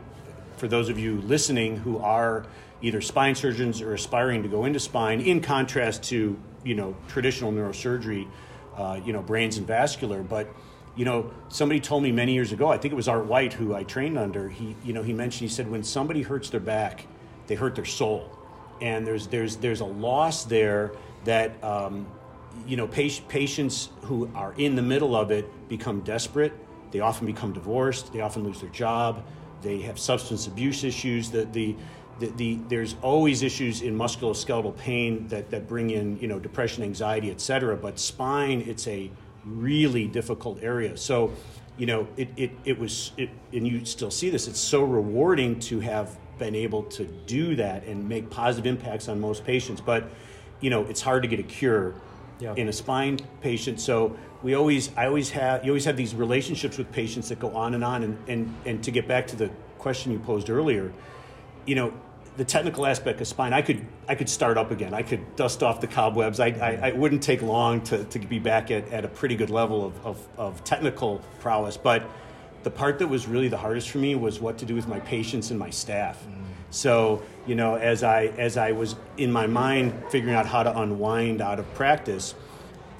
for 0.56 0.68
those 0.68 0.88
of 0.88 0.98
you 0.98 1.20
listening 1.22 1.76
who 1.76 1.98
are 1.98 2.46
either 2.82 3.00
spine 3.00 3.34
surgeons 3.34 3.80
or 3.80 3.94
aspiring 3.94 4.42
to 4.42 4.48
go 4.48 4.64
into 4.64 4.80
spine 4.80 5.20
in 5.20 5.40
contrast 5.40 6.02
to 6.02 6.38
you 6.64 6.74
know 6.74 6.94
traditional 7.08 7.52
neurosurgery, 7.52 8.28
uh, 8.76 9.00
you 9.04 9.12
know 9.12 9.22
brains 9.22 9.56
and 9.56 9.66
vascular. 9.66 10.22
But 10.22 10.48
you 10.96 11.04
know 11.04 11.30
somebody 11.48 11.80
told 11.80 12.02
me 12.02 12.12
many 12.12 12.34
years 12.34 12.52
ago. 12.52 12.70
I 12.70 12.78
think 12.78 12.92
it 12.92 12.96
was 12.96 13.08
Art 13.08 13.26
White 13.26 13.52
who 13.52 13.74
I 13.74 13.84
trained 13.84 14.18
under. 14.18 14.48
He 14.48 14.76
you 14.84 14.92
know 14.92 15.02
he 15.02 15.12
mentioned 15.12 15.48
he 15.48 15.54
said 15.54 15.70
when 15.70 15.82
somebody 15.82 16.22
hurts 16.22 16.50
their 16.50 16.60
back, 16.60 17.06
they 17.46 17.54
hurt 17.54 17.74
their 17.74 17.84
soul, 17.84 18.30
and 18.80 19.06
there's 19.06 19.26
there's 19.26 19.56
there's 19.56 19.80
a 19.80 19.86
loss 19.86 20.44
there 20.44 20.92
that. 21.24 21.62
Um, 21.62 22.06
you 22.66 22.76
know, 22.76 22.86
patients 22.86 23.88
who 24.02 24.30
are 24.34 24.52
in 24.58 24.76
the 24.76 24.82
middle 24.82 25.16
of 25.16 25.30
it 25.30 25.48
become 25.68 26.00
desperate. 26.02 26.52
They 26.90 27.00
often 27.00 27.26
become 27.26 27.52
divorced. 27.52 28.12
They 28.12 28.20
often 28.20 28.44
lose 28.44 28.60
their 28.60 28.70
job. 28.70 29.24
They 29.62 29.80
have 29.80 29.98
substance 29.98 30.46
abuse 30.46 30.84
issues. 30.84 31.30
The, 31.30 31.46
the, 31.46 31.74
the, 32.20 32.26
the, 32.36 32.58
there's 32.68 32.96
always 33.00 33.42
issues 33.42 33.80
in 33.82 33.96
musculoskeletal 33.96 34.76
pain 34.76 35.26
that, 35.28 35.50
that 35.50 35.66
bring 35.66 35.90
in 35.90 36.18
you 36.20 36.28
know 36.28 36.38
depression 36.38 36.84
anxiety 36.84 37.30
et 37.30 37.40
cetera 37.40 37.74
but 37.74 37.98
spine 37.98 38.62
it's 38.66 38.86
a 38.86 39.10
really 39.44 40.06
difficult 40.06 40.62
area. 40.62 40.96
So 40.96 41.32
you 41.78 41.86
know 41.86 42.06
it, 42.16 42.28
it, 42.36 42.50
it 42.64 42.78
was 42.78 43.12
it, 43.16 43.30
and 43.52 43.66
you 43.66 43.84
still 43.84 44.10
see 44.10 44.28
this 44.28 44.46
it's 44.46 44.60
so 44.60 44.84
rewarding 44.84 45.58
to 45.58 45.80
have 45.80 46.18
been 46.38 46.54
able 46.54 46.82
to 46.84 47.04
do 47.26 47.56
that 47.56 47.84
and 47.86 48.06
make 48.06 48.28
positive 48.28 48.66
impacts 48.66 49.08
on 49.08 49.20
most 49.20 49.44
patients. 49.44 49.80
But 49.80 50.10
you 50.60 50.70
know 50.70 50.84
it's 50.84 51.00
hard 51.00 51.22
to 51.22 51.28
get 51.28 51.40
a 51.40 51.44
cure 51.44 51.94
yeah. 52.40 52.54
in 52.56 52.68
a 52.68 52.72
spine 52.72 53.18
patient. 53.40 53.80
So 53.80 54.16
we 54.42 54.54
always 54.54 54.90
i 54.96 55.06
always 55.06 55.30
have 55.30 55.64
you 55.64 55.70
always 55.70 55.84
have 55.84 55.96
these 55.96 56.14
relationships 56.14 56.78
with 56.78 56.90
patients 56.92 57.28
that 57.30 57.38
go 57.38 57.54
on 57.56 57.74
and 57.74 57.84
on. 57.84 58.02
And 58.02 58.18
and, 58.28 58.54
and 58.66 58.84
to 58.84 58.90
get 58.90 59.08
back 59.08 59.26
to 59.28 59.36
the 59.36 59.50
question 59.78 60.12
you 60.12 60.18
posed 60.18 60.50
earlier 60.50 60.92
you 61.66 61.74
know, 61.74 61.92
the 62.36 62.44
technical 62.44 62.86
aspect 62.86 63.20
of 63.20 63.26
spine, 63.26 63.52
I 63.52 63.62
could 63.62 63.84
I 64.08 64.14
could 64.14 64.28
start 64.28 64.56
up 64.56 64.70
again. 64.70 64.94
I 64.94 65.02
could 65.02 65.36
dust 65.36 65.62
off 65.62 65.80
the 65.80 65.86
cobwebs. 65.86 66.40
I, 66.40 66.48
I, 66.48 66.88
I 66.88 66.92
wouldn't 66.92 67.22
take 67.22 67.42
long 67.42 67.82
to, 67.82 68.04
to 68.04 68.18
be 68.18 68.38
back 68.38 68.70
at, 68.70 68.88
at 68.90 69.04
a 69.04 69.08
pretty 69.08 69.36
good 69.36 69.50
level 69.50 69.84
of, 69.84 70.06
of, 70.06 70.28
of, 70.38 70.64
technical 70.64 71.20
prowess. 71.40 71.76
But 71.76 72.08
the 72.62 72.70
part 72.70 72.98
that 73.00 73.08
was 73.08 73.28
really 73.28 73.48
the 73.48 73.58
hardest 73.58 73.90
for 73.90 73.98
me 73.98 74.14
was 74.14 74.40
what 74.40 74.58
to 74.58 74.64
do 74.64 74.74
with 74.74 74.88
my 74.88 75.00
patients 75.00 75.50
and 75.50 75.58
my 75.58 75.70
staff. 75.70 76.24
Mm. 76.24 76.42
So, 76.70 77.22
you 77.46 77.54
know, 77.54 77.74
as 77.74 78.02
I 78.02 78.26
as 78.38 78.56
I 78.56 78.72
was 78.72 78.96
in 79.18 79.30
my 79.30 79.46
mind 79.46 79.92
figuring 80.08 80.34
out 80.34 80.46
how 80.46 80.62
to 80.62 80.80
unwind 80.80 81.42
out 81.42 81.58
of 81.58 81.74
practice, 81.74 82.34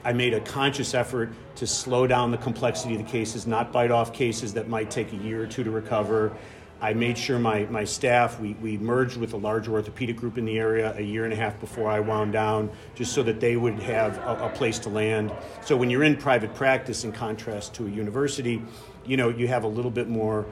I 0.05 0.13
made 0.13 0.35
a 0.35 0.41
conscious 0.41 0.93
effort 0.93 1.33
to 1.55 1.67
slow 1.67 2.07
down 2.07 2.33
the 2.33 2.39
complexity 2.39 2.97
of 2.97 3.05
the 3.05 3.11
cases, 3.11 3.47
not 3.47 3.73
bite 3.73 3.91
off 3.91 4.13
cases 4.13 4.53
that 4.55 4.69
might 4.69 4.91
take 4.91 5.13
a 5.13 5.17
year 5.17 5.43
or 5.43 5.47
two 5.47 5.65
to 5.65 5.71
recover 5.71 6.37
I 6.83 6.93
made 6.95 7.17
sure 7.17 7.39
my, 7.39 7.65
my 7.67 7.85
staff, 7.85 8.41
we, 8.41 8.55
we 8.55 8.77
merged 8.77 9.17
with 9.17 9.35
a 9.35 9.37
large 9.37 9.69
orthopedic 9.69 10.17
group 10.17 10.37
in 10.37 10.45
the 10.45 10.59
area 10.59 10.93
a 10.97 11.01
year 11.01 11.23
and 11.23 11.33
a 11.33 11.37
half 11.37 11.61
before 11.61 11.89
I 11.89 12.01
wound 12.01 12.33
down, 12.33 12.71
just 12.97 13.13
so 13.13 13.23
that 13.23 13.39
they 13.39 13.57
would 13.57 13.79
have 13.79 14.19
a, 14.19 14.47
a 14.47 14.49
place 14.49 14.81
to 14.81 14.89
land. 14.89 15.33
So 15.65 15.77
when 15.77 15.91
you're 15.91 16.03
in 16.03 16.17
private 16.17 16.53
practice, 16.57 17.05
in 17.05 17.13
contrast 17.13 17.73
to 17.75 17.87
a 17.87 17.89
university, 17.89 18.61
you 19.07 19.17
know, 19.17 19.29
you 19.29 19.47
have 19.47 19.63
a 19.63 19.69
little 19.69 19.93
bit 19.93 20.09
more 20.09 20.45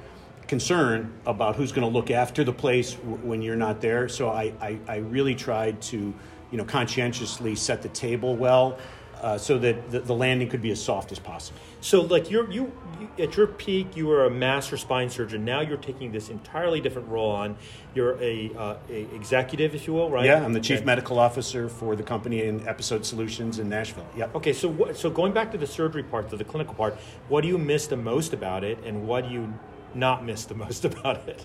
concern 0.46 1.12
about 1.26 1.56
who's 1.56 1.72
going 1.72 1.87
to 1.87 1.92
look 1.92 2.12
after 2.12 2.44
the 2.44 2.52
place 2.52 2.94
w- 2.94 3.16
when 3.16 3.42
you're 3.42 3.56
not 3.56 3.80
there. 3.80 4.08
So 4.08 4.28
I, 4.28 4.52
I, 4.60 4.78
I 4.87 4.96
really 4.99 5.34
tried 5.34 5.82
to, 5.82 6.14
you 6.52 6.58
know, 6.58 6.64
conscientiously 6.64 7.56
set 7.56 7.82
the 7.82 7.88
table 7.88 8.37
well 8.37 8.78
uh, 9.20 9.38
so 9.38 9.58
that 9.58 9.90
the, 9.90 10.00
the, 10.00 10.14
landing 10.14 10.48
could 10.48 10.62
be 10.62 10.70
as 10.70 10.82
soft 10.82 11.12
as 11.12 11.18
possible. 11.18 11.58
So, 11.80 12.00
like 12.02 12.30
you're 12.30 12.50
you, 12.50 12.72
you, 12.98 13.10
at 13.22 13.36
your 13.36 13.46
peak, 13.46 13.96
you 13.96 14.06
were 14.06 14.24
a 14.24 14.30
master 14.30 14.76
spine 14.76 15.10
surgeon. 15.10 15.44
Now 15.44 15.60
you're 15.60 15.76
taking 15.76 16.10
this 16.12 16.30
entirely 16.30 16.80
different 16.80 17.08
role 17.08 17.30
on. 17.30 17.56
You're 17.94 18.20
a, 18.22 18.50
uh, 18.56 18.76
a 18.88 19.14
executive, 19.14 19.74
if 19.74 19.86
you 19.86 19.92
will, 19.92 20.10
right? 20.10 20.24
Yeah, 20.24 20.44
I'm 20.44 20.52
the 20.52 20.60
chief 20.60 20.84
medical 20.84 21.18
officer 21.18 21.68
for 21.68 21.96
the 21.96 22.02
company 22.02 22.44
in 22.44 22.66
Episode 22.66 23.04
Solutions 23.04 23.58
in 23.58 23.68
Nashville. 23.68 24.06
Yeah. 24.16 24.28
Okay, 24.34 24.52
so 24.52 24.92
so 24.92 25.10
going 25.10 25.32
back 25.32 25.52
to 25.52 25.58
the 25.58 25.66
surgery 25.66 26.02
part, 26.02 26.30
to 26.30 26.36
the 26.36 26.44
clinical 26.44 26.74
part, 26.74 26.94
what 27.28 27.42
do 27.42 27.48
you 27.48 27.58
miss 27.58 27.86
the 27.86 27.96
most 27.96 28.32
about 28.32 28.64
it, 28.64 28.78
and 28.84 29.06
what 29.06 29.28
do 29.28 29.34
you 29.34 29.52
not 29.94 30.24
miss 30.24 30.44
the 30.44 30.54
most 30.64 30.84
about 30.84 31.28
it? 31.28 31.44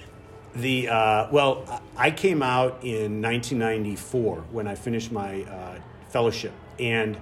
The 0.56 0.88
uh, 0.88 1.28
well, 1.32 1.82
I 1.98 2.12
came 2.12 2.42
out 2.42 2.84
in 2.84 3.22
1994 3.22 4.46
when 4.52 4.68
I 4.68 4.76
finished 4.76 5.12
my 5.12 5.44
uh, 5.44 5.80
fellowship, 6.10 6.54
and 6.80 7.18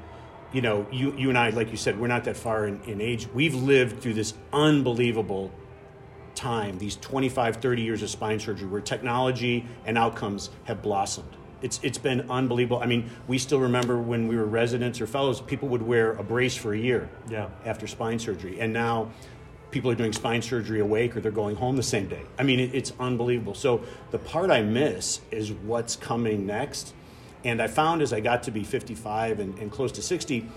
you 0.53 0.61
know, 0.61 0.85
you, 0.91 1.13
you 1.17 1.29
and 1.29 1.37
I, 1.37 1.49
like 1.49 1.71
you 1.71 1.77
said, 1.77 1.99
we're 1.99 2.07
not 2.07 2.23
that 2.25 2.37
far 2.37 2.67
in, 2.67 2.81
in 2.83 3.01
age. 3.01 3.27
We've 3.33 3.55
lived 3.55 4.01
through 4.01 4.13
this 4.13 4.35
unbelievable 4.53 5.51
time, 6.35 6.77
these 6.77 6.95
25, 6.97 7.57
30 7.57 7.81
years 7.81 8.03
of 8.03 8.09
spine 8.09 8.39
surgery 8.39 8.67
where 8.67 8.81
technology 8.81 9.65
and 9.85 9.97
outcomes 9.97 10.51
have 10.65 10.81
blossomed. 10.81 11.35
It's, 11.61 11.79
it's 11.81 11.97
been 11.97 12.29
unbelievable. 12.29 12.79
I 12.79 12.85
mean, 12.85 13.09
we 13.27 13.37
still 13.37 13.59
remember 13.59 13.97
when 13.97 14.27
we 14.27 14.35
were 14.35 14.45
residents 14.45 15.01
or 15.01 15.07
fellows, 15.07 15.41
people 15.41 15.69
would 15.69 15.81
wear 15.81 16.13
a 16.13 16.23
brace 16.23 16.55
for 16.55 16.73
a 16.73 16.77
year 16.77 17.09
yeah. 17.29 17.49
after 17.65 17.87
spine 17.87 18.19
surgery. 18.19 18.59
And 18.59 18.73
now 18.73 19.11
people 19.71 19.89
are 19.89 19.95
doing 19.95 20.13
spine 20.13 20.41
surgery 20.41 20.81
awake 20.81 21.15
or 21.15 21.21
they're 21.21 21.31
going 21.31 21.55
home 21.55 21.77
the 21.77 21.83
same 21.83 22.07
day. 22.07 22.21
I 22.37 22.43
mean, 22.43 22.59
it, 22.59 22.75
it's 22.75 22.93
unbelievable. 22.99 23.55
So 23.55 23.81
the 24.11 24.19
part 24.19 24.51
I 24.51 24.61
miss 24.61 25.21
is 25.31 25.51
what's 25.51 25.95
coming 25.95 26.45
next 26.45 26.93
and 27.43 27.61
I 27.61 27.67
found 27.67 28.01
as 28.01 28.13
I 28.13 28.19
got 28.19 28.43
to 28.43 28.51
be 28.51 28.63
55 28.63 29.39
and, 29.39 29.57
and 29.59 29.71
close 29.71 29.91
to 29.93 30.01
60, 30.01 30.47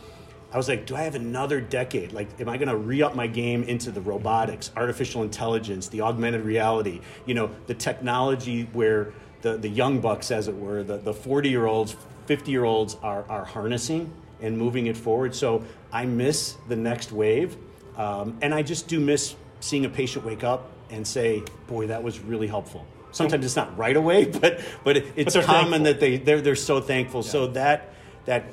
I 0.52 0.56
was 0.56 0.68
like, 0.68 0.86
do 0.86 0.94
I 0.94 1.02
have 1.02 1.16
another 1.16 1.60
decade? 1.60 2.12
Like, 2.12 2.40
am 2.40 2.48
I 2.48 2.56
going 2.56 2.68
to 2.68 2.76
re 2.76 3.02
up 3.02 3.14
my 3.14 3.26
game 3.26 3.64
into 3.64 3.90
the 3.90 4.00
robotics, 4.00 4.70
artificial 4.76 5.22
intelligence, 5.22 5.88
the 5.88 6.02
augmented 6.02 6.42
reality, 6.42 7.00
you 7.26 7.34
know, 7.34 7.50
the 7.66 7.74
technology 7.74 8.68
where 8.72 9.12
the, 9.42 9.56
the 9.56 9.68
young 9.68 10.00
bucks, 10.00 10.30
as 10.30 10.48
it 10.48 10.56
were, 10.56 10.82
the, 10.82 10.98
the 10.98 11.12
40 11.12 11.48
year 11.48 11.66
olds, 11.66 11.96
50 12.26 12.50
year 12.50 12.64
olds 12.64 12.96
are, 13.02 13.24
are 13.28 13.44
harnessing 13.44 14.12
and 14.40 14.56
moving 14.56 14.86
it 14.86 14.96
forward. 14.96 15.34
So 15.34 15.64
I 15.92 16.06
miss 16.06 16.56
the 16.68 16.76
next 16.76 17.10
wave. 17.10 17.56
Um, 17.96 18.38
and 18.42 18.54
I 18.54 18.62
just 18.62 18.88
do 18.88 19.00
miss 19.00 19.34
seeing 19.60 19.84
a 19.84 19.88
patient 19.88 20.24
wake 20.24 20.44
up 20.44 20.70
and 20.90 21.06
say, 21.06 21.42
boy, 21.66 21.88
that 21.88 22.02
was 22.02 22.20
really 22.20 22.46
helpful 22.46 22.86
sometimes 23.16 23.44
it's 23.44 23.56
not 23.56 23.76
right 23.76 23.96
away, 23.96 24.25
but 24.40 24.61
but 24.85 24.96
it's 25.16 25.35
but 25.35 25.44
common 25.44 25.82
thankful. 25.82 25.85
that 25.85 26.00
they 26.00 26.16
they're 26.18 26.40
they're 26.40 26.56
so 26.56 26.80
thankful. 26.80 27.23
Yeah. 27.23 27.30
So 27.30 27.46
that 27.49 27.92
that 28.26 28.44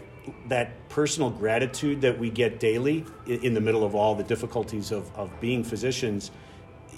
that 0.48 0.90
personal 0.90 1.30
gratitude 1.30 2.02
that 2.02 2.18
we 2.18 2.30
get 2.30 2.60
daily 2.60 3.06
in 3.26 3.54
the 3.54 3.62
middle 3.62 3.84
of 3.84 3.94
all 3.94 4.16
the 4.16 4.24
difficulties 4.24 4.92
of, 4.92 5.14
of 5.18 5.30
being 5.42 5.64
physicians, 5.64 6.32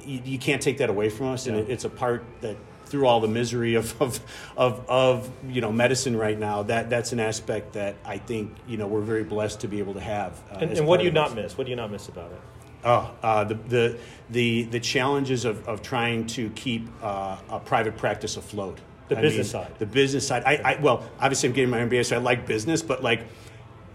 you, 0.05 0.22
you 0.24 0.38
can't 0.38 0.62
take 0.62 0.77
that 0.77 0.89
away 0.89 1.10
from 1.10 1.27
us, 1.27 1.48
yeah. 1.48 1.53
and 1.53 1.62
it, 1.62 1.72
it's 1.72 1.86
a 1.86 1.89
part 1.89 2.24
that 2.41 2.55
through 2.86 3.07
all 3.07 3.19
the 3.19 3.27
misery 3.27 3.74
of, 3.75 4.00
of, 4.00 4.19
of, 4.55 4.88
of, 4.88 5.29
you 5.50 5.60
know 5.60 5.72
medicine 5.72 6.15
right 6.15 6.38
now, 6.38 6.63
that 6.63 6.89
that's 6.89 7.13
an 7.13 7.19
aspect 7.19 7.74
that 7.74 7.95
I 8.05 8.17
think 8.17 8.55
you 8.67 8.77
know 8.77 8.88
we're 8.88 9.01
very 9.01 9.24
blessed 9.24 9.62
to 9.62 9.67
be 9.67 9.79
able 9.79 9.95
to 9.95 10.01
have. 10.01 10.39
Uh, 10.51 10.60
and, 10.62 10.72
and 10.72 10.88
what 10.88 11.00
do 11.00 11.05
you 11.05 11.12
not 11.12 11.36
miss? 11.36 11.57
What 11.57 11.65
do 11.65 11.72
you 11.72 11.75
not 11.75 11.91
miss 11.91 12.07
about 12.07 12.31
it? 12.31 12.39
Oh, 12.85 13.11
uh, 13.23 13.43
the, 13.43 13.55
the, 13.55 13.97
the, 14.29 14.63
the 14.63 14.79
challenges 14.79 15.43
of, 15.43 15.67
of 15.67 15.81
trying 15.81 16.27
to 16.27 16.51
keep 16.51 16.87
uh, 17.01 17.37
a 17.49 17.59
private 17.59 17.97
practice 17.97 18.37
afloat. 18.37 18.77
The 19.07 19.17
I 19.17 19.21
business 19.21 19.53
mean, 19.53 19.63
side. 19.63 19.79
The 19.79 19.85
business 19.87 20.27
side. 20.27 20.43
I, 20.45 20.55
I, 20.63 20.79
well, 20.79 21.03
obviously, 21.19 21.49
I'm 21.49 21.55
getting 21.55 21.71
my 21.71 21.79
MBA, 21.79 22.05
so 22.05 22.15
I 22.15 22.19
like 22.19 22.45
business, 22.45 22.83
but 22.83 23.03
like, 23.03 23.21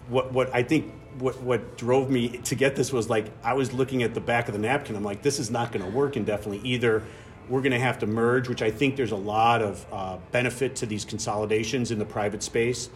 what, 0.09 0.33
what 0.33 0.53
I 0.53 0.65
think 0.65 0.93
what, 1.19 1.41
what 1.43 1.77
drove 1.77 2.11
me 2.11 2.29
to 2.39 2.55
get 2.55 2.75
this 2.75 2.93
was 2.93 3.09
like, 3.09 3.27
I 3.45 3.55
was 3.55 3.73
looking 3.73 4.03
at 4.03 4.15
the 4.15 4.21
back 4.21 4.49
of 4.49 4.55
the 4.55 4.61
napkin. 4.61 4.97
I'm 4.97 5.05
like, 5.05 5.23
this 5.23 5.39
is 5.39 5.51
not 5.51 5.73
going 5.73 5.85
to 5.85 5.91
work 5.91 6.17
indefinitely. 6.17 6.69
Either 6.69 7.05
we're 7.49 7.63
going 7.63 7.73
to 7.73 7.81
have 7.81 7.99
to 8.01 8.07
merge, 8.07 8.49
which 8.49 8.63
I 8.63 8.71
think 8.71 8.97
there's 8.97 9.13
a 9.13 9.17
lot 9.17 9.63
of 9.63 9.87
uh, 9.93 10.17
benefit 10.33 10.77
to 10.77 10.87
these 10.87 11.05
consolidations 11.05 11.91
in 11.91 11.99
the 11.99 12.05
private 12.05 12.43
space 12.43 12.91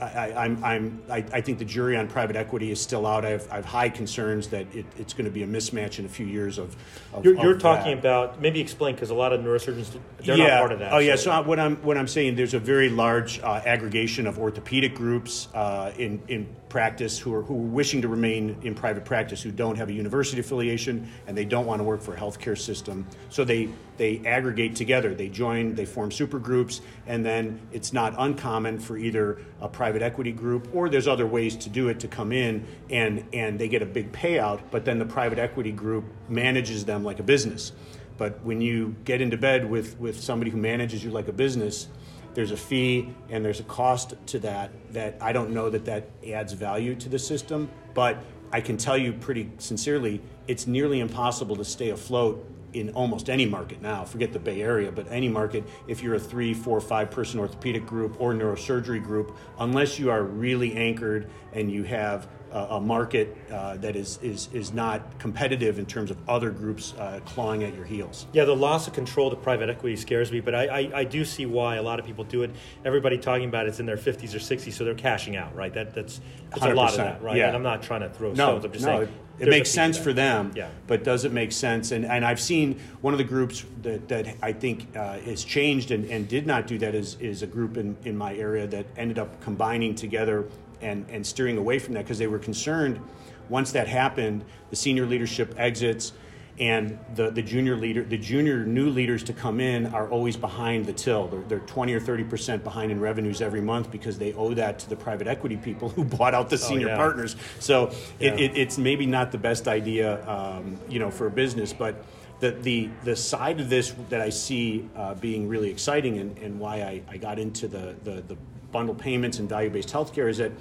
I, 0.00 0.44
I'm, 0.44 0.64
I'm, 0.64 1.02
I, 1.10 1.24
I 1.32 1.40
think 1.40 1.58
the 1.58 1.64
jury 1.64 1.96
on 1.96 2.08
private 2.08 2.36
equity 2.36 2.70
is 2.70 2.80
still 2.80 3.06
out. 3.06 3.24
I 3.24 3.30
have, 3.30 3.48
I 3.50 3.56
have 3.56 3.64
high 3.64 3.88
concerns 3.88 4.48
that 4.48 4.66
it, 4.74 4.86
it's 4.98 5.12
going 5.12 5.26
to 5.26 5.30
be 5.30 5.42
a 5.42 5.46
mismatch 5.46 5.98
in 5.98 6.04
a 6.04 6.08
few 6.08 6.26
years 6.26 6.58
of. 6.58 6.76
of 7.12 7.24
You're, 7.24 7.36
you're 7.36 7.54
of 7.56 7.62
talking 7.62 7.92
about 7.98 8.40
maybe 8.40 8.60
explain 8.60 8.94
because 8.94 9.10
a 9.10 9.14
lot 9.14 9.32
of 9.32 9.40
neurosurgeons 9.40 9.98
they're 10.18 10.36
yeah. 10.36 10.48
not 10.48 10.58
part 10.58 10.72
of 10.72 10.78
that. 10.78 10.92
Oh 10.92 10.98
yeah. 10.98 11.16
So 11.16 11.30
I- 11.30 11.40
what 11.40 11.58
I'm 11.58 11.76
what 11.76 11.96
I'm 11.96 12.08
saying, 12.08 12.36
there's 12.36 12.54
a 12.54 12.58
very 12.58 12.88
large 12.88 13.40
uh, 13.40 13.60
aggregation 13.64 14.26
of 14.26 14.38
orthopedic 14.38 14.94
groups 14.94 15.48
uh, 15.54 15.92
in 15.98 16.20
in 16.28 16.48
practice 16.68 17.18
who 17.18 17.34
are 17.34 17.42
who 17.42 17.54
are 17.54 17.66
wishing 17.68 18.00
to 18.00 18.08
remain 18.08 18.56
in 18.62 18.74
private 18.74 19.04
practice 19.04 19.42
who 19.42 19.50
don't 19.50 19.76
have 19.76 19.88
a 19.88 19.92
university 19.92 20.40
affiliation 20.40 21.10
and 21.26 21.36
they 21.36 21.44
don't 21.44 21.66
want 21.66 21.80
to 21.80 21.84
work 21.84 22.00
for 22.00 22.14
a 22.14 22.18
healthcare 22.18 22.56
system. 22.56 23.06
So 23.28 23.44
they 23.44 23.68
they 24.00 24.22
aggregate 24.24 24.74
together. 24.74 25.14
They 25.14 25.28
join. 25.28 25.74
They 25.74 25.84
form 25.84 26.10
super 26.10 26.38
groups, 26.38 26.80
and 27.06 27.22
then 27.22 27.60
it's 27.70 27.92
not 27.92 28.14
uncommon 28.16 28.78
for 28.78 28.96
either 28.96 29.42
a 29.60 29.68
private 29.68 30.00
equity 30.00 30.32
group 30.32 30.74
or 30.74 30.88
there's 30.88 31.06
other 31.06 31.26
ways 31.26 31.54
to 31.56 31.68
do 31.68 31.88
it 31.88 32.00
to 32.00 32.08
come 32.08 32.32
in 32.32 32.66
and 32.88 33.26
and 33.34 33.58
they 33.58 33.68
get 33.68 33.82
a 33.82 33.86
big 33.86 34.10
payout, 34.10 34.62
but 34.70 34.86
then 34.86 34.98
the 34.98 35.04
private 35.04 35.38
equity 35.38 35.70
group 35.70 36.06
manages 36.30 36.86
them 36.86 37.04
like 37.04 37.20
a 37.20 37.22
business. 37.22 37.72
But 38.16 38.42
when 38.42 38.62
you 38.62 38.96
get 39.04 39.20
into 39.20 39.36
bed 39.36 39.68
with, 39.68 40.00
with 40.00 40.18
somebody 40.18 40.50
who 40.50 40.56
manages 40.56 41.04
you 41.04 41.10
like 41.10 41.28
a 41.28 41.32
business, 41.32 41.88
there's 42.32 42.52
a 42.52 42.56
fee 42.56 43.14
and 43.28 43.44
there's 43.44 43.60
a 43.60 43.64
cost 43.64 44.14
to 44.28 44.38
that 44.38 44.70
that 44.94 45.18
I 45.20 45.32
don't 45.32 45.50
know 45.50 45.68
that 45.68 45.84
that 45.84 46.08
adds 46.26 46.54
value 46.54 46.94
to 46.94 47.10
the 47.10 47.18
system. 47.18 47.68
But 47.92 48.16
I 48.50 48.62
can 48.62 48.78
tell 48.78 48.96
you 48.96 49.12
pretty 49.12 49.50
sincerely, 49.58 50.22
it's 50.48 50.66
nearly 50.66 51.00
impossible 51.00 51.56
to 51.56 51.64
stay 51.66 51.90
afloat 51.90 52.46
in 52.72 52.90
almost 52.90 53.28
any 53.28 53.46
market 53.46 53.80
now. 53.82 54.04
Forget 54.04 54.32
the 54.32 54.38
Bay 54.38 54.62
Area, 54.62 54.90
but 54.92 55.06
any 55.10 55.28
market, 55.28 55.64
if 55.86 56.02
you're 56.02 56.14
a 56.14 56.20
three, 56.20 56.54
four, 56.54 56.80
five 56.80 57.10
person 57.10 57.40
orthopedic 57.40 57.86
group 57.86 58.20
or 58.20 58.32
neurosurgery 58.32 59.02
group, 59.02 59.36
unless 59.58 59.98
you 59.98 60.10
are 60.10 60.22
really 60.22 60.74
anchored 60.74 61.30
and 61.52 61.70
you 61.70 61.82
have 61.84 62.28
a, 62.52 62.76
a 62.76 62.80
market 62.80 63.36
uh, 63.50 63.76
that 63.78 63.96
is, 63.96 64.18
is, 64.22 64.48
is 64.52 64.72
not 64.72 65.18
competitive 65.18 65.78
in 65.78 65.86
terms 65.86 66.10
of 66.10 66.16
other 66.28 66.50
groups 66.50 66.94
uh, 66.98 67.20
clawing 67.24 67.64
at 67.64 67.74
your 67.74 67.84
heels. 67.84 68.26
Yeah, 68.32 68.44
the 68.44 68.56
loss 68.56 68.86
of 68.86 68.92
control 68.92 69.30
to 69.30 69.36
private 69.36 69.68
equity 69.70 69.96
scares 69.96 70.30
me, 70.32 70.40
but 70.40 70.54
I, 70.54 70.66
I, 70.66 70.90
I 71.00 71.04
do 71.04 71.24
see 71.24 71.46
why 71.46 71.76
a 71.76 71.82
lot 71.82 71.98
of 71.98 72.06
people 72.06 72.24
do 72.24 72.42
it. 72.42 72.50
Everybody 72.84 73.18
talking 73.18 73.48
about 73.48 73.66
it's 73.66 73.80
in 73.80 73.86
their 73.86 73.96
50s 73.96 74.34
or 74.34 74.38
60s, 74.38 74.72
so 74.72 74.84
they're 74.84 74.94
cashing 74.94 75.36
out, 75.36 75.54
right? 75.54 75.72
That 75.72 75.94
That's, 75.94 76.20
that's 76.50 76.64
a 76.64 76.74
lot 76.74 76.90
of 76.90 76.96
that, 76.98 77.22
right? 77.22 77.36
yeah. 77.36 77.48
And 77.48 77.56
I'm 77.56 77.62
not 77.62 77.82
trying 77.82 78.00
to 78.00 78.10
throw 78.10 78.30
No, 78.30 78.34
stones. 78.34 78.64
I'm 78.64 78.72
just 78.72 78.84
no, 78.84 78.98
saying 78.98 79.12
it, 79.40 79.48
it 79.48 79.50
makes 79.50 79.70
sense 79.70 79.96
for 79.96 80.12
them, 80.12 80.52
Yeah. 80.54 80.68
but 80.86 81.02
does 81.02 81.24
it 81.24 81.32
make 81.32 81.52
sense? 81.52 81.92
And, 81.92 82.04
and 82.04 82.24
I've 82.24 82.40
seen 82.40 82.78
one 83.00 83.14
of 83.14 83.18
the 83.18 83.24
groups 83.24 83.64
that, 83.82 84.06
that 84.08 84.36
I 84.42 84.52
think 84.52 84.94
uh, 84.94 85.18
has 85.20 85.44
changed 85.44 85.90
and, 85.92 86.04
and 86.10 86.28
did 86.28 86.46
not 86.46 86.66
do 86.66 86.76
that 86.78 86.94
is, 86.94 87.16
is 87.20 87.42
a 87.42 87.46
group 87.46 87.78
in, 87.78 87.96
in 88.04 88.16
my 88.16 88.34
area 88.36 88.66
that 88.66 88.86
ended 88.98 89.18
up 89.18 89.40
combining 89.40 89.94
together 89.94 90.46
and, 90.80 91.06
and 91.10 91.26
steering 91.26 91.58
away 91.58 91.78
from 91.78 91.94
that 91.94 92.04
because 92.04 92.18
they 92.18 92.26
were 92.26 92.38
concerned 92.38 93.00
once 93.48 93.72
that 93.72 93.88
happened, 93.88 94.44
the 94.70 94.76
senior 94.76 95.04
leadership 95.06 95.54
exits 95.58 96.12
and 96.60 96.98
the, 97.14 97.30
the 97.30 97.40
junior 97.40 97.74
leader 97.74 98.04
the 98.04 98.18
junior 98.18 98.66
new 98.66 98.90
leaders 98.90 99.22
to 99.24 99.32
come 99.32 99.60
in 99.60 99.86
are 99.86 100.10
always 100.10 100.36
behind 100.36 100.84
the 100.84 100.92
till 100.92 101.26
they're, 101.28 101.40
they're 101.42 101.58
20 101.60 101.94
or 101.94 102.00
30 102.00 102.24
percent 102.24 102.62
behind 102.62 102.92
in 102.92 103.00
revenues 103.00 103.40
every 103.40 103.62
month 103.62 103.90
because 103.90 104.18
they 104.18 104.34
owe 104.34 104.52
that 104.52 104.78
to 104.78 104.88
the 104.90 104.96
private 104.96 105.26
equity 105.26 105.56
people 105.56 105.88
who 105.96 106.04
bought 106.04 106.34
out 106.34 106.50
the 106.50 106.58
senior 106.58 106.88
yeah. 106.88 106.96
partners 106.96 107.34
so 107.60 107.90
Yeah. 108.18 108.34
it, 108.34 108.40
it, 108.40 108.58
it's 108.58 108.78
maybe 108.78 109.06
not 109.06 109.32
the 109.32 109.38
best 109.38 109.68
idea 109.68 110.28
um, 110.28 110.78
you 110.88 110.98
know 110.98 111.10
for 111.10 111.26
a 111.26 111.30
business 111.30 111.72
but 111.72 112.04
the, 112.40 112.52
the, 112.52 112.88
the 113.04 113.14
side 113.14 113.60
of 113.60 113.68
this 113.68 113.94
that 114.08 114.20
I 114.20 114.30
see 114.30 114.88
uh, 114.96 115.14
being 115.14 115.46
really 115.46 115.70
exciting 115.70 116.18
and, 116.18 116.36
and 116.38 116.58
why 116.58 116.82
I, 116.82 117.02
I 117.08 117.16
got 117.18 117.38
into 117.38 117.68
the, 117.68 117.94
the, 118.02 118.22
the 118.22 118.36
bundle 118.72 118.94
payments 118.94 119.38
and 119.38 119.48
value 119.48 119.70
based 119.70 119.90
healthcare 119.90 120.28
is 120.28 120.38
that 120.38 120.52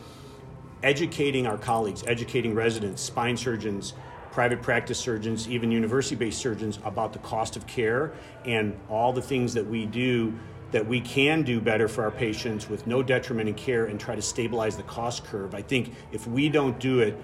educating 0.84 1.48
our 1.48 1.58
colleagues, 1.58 2.04
educating 2.06 2.54
residents, 2.54 3.02
spine 3.02 3.38
surgeons, 3.38 3.94
private 4.32 4.62
practice 4.62 5.00
surgeons, 5.00 5.50
even 5.50 5.72
university 5.72 6.16
based 6.16 6.40
surgeons 6.40 6.80
about 6.84 7.14
the 7.14 7.20
cost 7.20 7.56
of 7.56 7.66
care 7.66 8.12
and 8.46 8.78
all 8.90 9.14
the 9.14 9.22
things 9.22 9.54
that 9.54 9.66
we 9.66 9.86
do 9.86 10.34
that 10.72 10.86
we 10.86 11.02
can 11.02 11.42
do 11.42 11.60
better 11.60 11.88
for 11.88 12.04
our 12.04 12.12
patients 12.12 12.70
with 12.70 12.86
no 12.86 13.02
detriment 13.02 13.50
in 13.50 13.56
care 13.56 13.86
and 13.86 14.00
try 14.00 14.16
to 14.16 14.22
stabilize 14.22 14.78
the 14.78 14.84
cost 14.84 15.26
curve. 15.26 15.56
I 15.56 15.62
think 15.62 15.96
if 16.12 16.28
we 16.28 16.48
don't 16.48 16.80
do 16.80 17.00
it, 17.00 17.18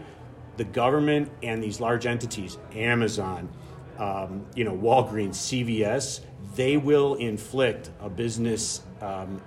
the 0.58 0.64
government 0.64 1.30
and 1.44 1.62
these 1.62 1.80
large 1.80 2.06
entities, 2.06 2.58
Amazon, 2.74 3.50
um, 3.98 4.46
you 4.56 4.64
know, 4.64 4.76
Walgreens, 4.76 5.36
CVS, 5.36 6.22
they 6.56 6.78
will 6.78 7.16
inflict 7.16 7.90
a 8.00 8.10
business 8.10 8.82
um, 9.02 9.42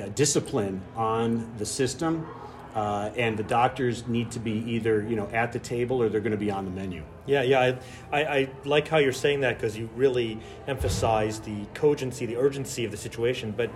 uh, 0.00 0.06
discipline 0.14 0.82
on 0.96 1.52
the 1.58 1.66
system, 1.66 2.26
uh, 2.74 3.10
and 3.16 3.36
the 3.36 3.42
doctors 3.42 4.06
need 4.06 4.30
to 4.30 4.38
be 4.38 4.52
either 4.52 5.02
you 5.02 5.16
know 5.16 5.28
at 5.32 5.52
the 5.52 5.58
table 5.58 6.02
or 6.02 6.08
they're 6.08 6.20
going 6.20 6.32
to 6.32 6.38
be 6.38 6.50
on 6.50 6.64
the 6.64 6.70
menu. 6.70 7.02
Yeah, 7.28 7.42
yeah. 7.42 7.60
I, 8.10 8.20
I, 8.20 8.24
I 8.38 8.50
like 8.64 8.88
how 8.88 8.96
you're 8.96 9.12
saying 9.12 9.40
that 9.40 9.58
because 9.58 9.76
you 9.76 9.90
really 9.94 10.40
emphasize 10.66 11.40
the 11.40 11.66
cogency, 11.74 12.24
the 12.26 12.38
urgency 12.38 12.84
of 12.86 12.90
the 12.90 12.96
situation. 12.96 13.52
But, 13.56 13.70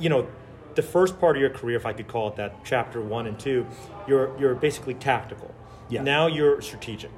you 0.00 0.08
know, 0.08 0.26
the 0.74 0.82
first 0.82 1.20
part 1.20 1.36
of 1.36 1.40
your 1.40 1.50
career, 1.50 1.76
if 1.76 1.84
I 1.84 1.92
could 1.92 2.08
call 2.08 2.28
it 2.28 2.36
that, 2.36 2.64
chapter 2.64 3.02
one 3.02 3.26
and 3.26 3.38
two, 3.38 3.66
you're, 4.08 4.36
you're 4.40 4.54
basically 4.54 4.94
tactical. 4.94 5.54
Yeah. 5.90 6.02
Now 6.02 6.26
you're 6.26 6.60
strategic, 6.62 7.12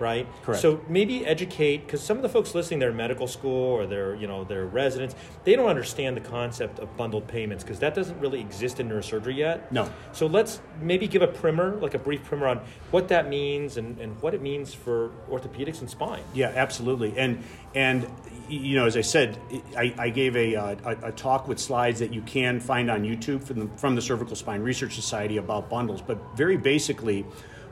right? 0.00 0.26
Correct. 0.42 0.62
So 0.62 0.80
maybe 0.88 1.24
educate, 1.26 1.86
because 1.86 2.02
some 2.02 2.16
of 2.16 2.22
the 2.22 2.28
folks 2.28 2.54
listening, 2.54 2.80
they're 2.80 2.90
in 2.90 2.96
medical 2.96 3.26
school 3.26 3.72
or 3.72 3.86
they're, 3.86 4.14
you 4.14 4.26
know, 4.26 4.44
they're 4.44 4.66
residents, 4.66 5.14
they 5.44 5.54
don't 5.54 5.68
understand 5.68 6.16
the 6.16 6.20
concept 6.20 6.78
of 6.78 6.96
bundled 6.96 7.28
payments 7.28 7.62
because 7.62 7.78
that 7.80 7.94
doesn't 7.94 8.18
really 8.20 8.40
exist 8.40 8.80
in 8.80 8.88
neurosurgery 8.88 9.36
yet. 9.36 9.70
No. 9.70 9.90
So 10.12 10.26
let's 10.26 10.60
maybe 10.80 11.06
give 11.06 11.22
a 11.22 11.26
primer, 11.28 11.76
like 11.76 11.94
a 11.94 11.98
brief 11.98 12.24
primer 12.24 12.46
on 12.48 12.60
what 12.90 13.08
that 13.08 13.28
means 13.28 13.76
and, 13.76 13.98
and 13.98 14.20
what 14.22 14.34
it 14.34 14.42
means 14.42 14.72
for 14.72 15.10
orthopedics 15.30 15.80
and 15.80 15.90
spine. 15.90 16.22
Yeah, 16.34 16.52
absolutely. 16.54 17.16
And 17.18 17.42
and 17.74 18.10
you 18.48 18.74
know, 18.74 18.86
as 18.86 18.96
I 18.96 19.02
said, 19.02 19.38
I, 19.76 19.94
I 19.96 20.08
gave 20.08 20.34
a, 20.34 20.56
uh, 20.56 20.76
a 20.84 21.08
a 21.08 21.12
talk 21.12 21.46
with 21.46 21.60
slides 21.60 22.00
that 22.00 22.12
you 22.12 22.20
can 22.22 22.58
find 22.58 22.90
on 22.90 23.04
YouTube 23.04 23.44
from 23.44 23.60
the, 23.60 23.78
from 23.78 23.94
the 23.94 24.02
Cervical 24.02 24.34
Spine 24.34 24.62
Research 24.62 24.94
Society 24.94 25.36
about 25.36 25.70
bundles. 25.70 26.02
But 26.02 26.18
very 26.36 26.56
basically, 26.56 27.24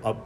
a, 0.05 0.17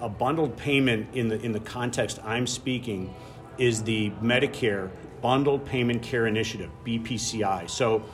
a, 0.00 0.08
bundled 0.08 0.56
payment 0.56 1.08
in 1.14 1.28
the 1.28 1.40
in 1.40 1.52
the 1.52 1.60
context 1.60 2.18
I'm 2.24 2.46
speaking 2.46 3.14
is 3.58 3.82
the 3.82 4.10
Medicare 4.22 4.90
Bundled 5.20 5.64
Payment 5.66 6.02
Care 6.02 6.26
Initiative 6.26 6.70
(BPCI). 6.84 7.68
So. 7.70 8.04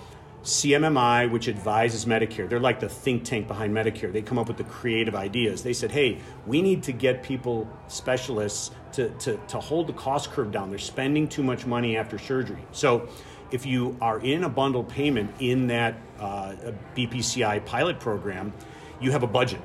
CMMI, 0.42 1.30
which 1.30 1.48
advises 1.48 2.04
Medicare, 2.04 2.46
they're 2.46 2.60
like 2.60 2.78
the 2.78 2.88
think 2.88 3.24
tank 3.24 3.48
behind 3.48 3.74
Medicare. 3.74 4.12
They 4.12 4.20
come 4.20 4.38
up 4.38 4.46
with 4.46 4.58
the 4.58 4.64
creative 4.64 5.14
ideas. 5.14 5.62
They 5.62 5.72
said, 5.72 5.90
hey, 5.90 6.18
we 6.46 6.60
need 6.60 6.82
to 6.82 6.92
get 6.92 7.22
people, 7.22 7.66
specialists, 7.88 8.70
to, 8.92 9.08
to, 9.08 9.38
to 9.48 9.58
hold 9.58 9.86
the 9.86 9.94
cost 9.94 10.32
curve 10.32 10.52
down. 10.52 10.68
They're 10.68 10.78
spending 10.78 11.28
too 11.28 11.42
much 11.42 11.64
money 11.64 11.96
after 11.96 12.18
surgery. 12.18 12.62
So 12.72 13.08
if 13.52 13.64
you 13.64 13.96
are 14.00 14.20
in 14.20 14.44
a 14.44 14.48
bundled 14.48 14.88
payment 14.88 15.30
in 15.38 15.68
that 15.68 15.94
uh, 16.18 16.54
BPCI 16.94 17.64
pilot 17.64 17.98
program, 17.98 18.52
you 19.00 19.12
have 19.12 19.22
a 19.22 19.28
budget. 19.28 19.60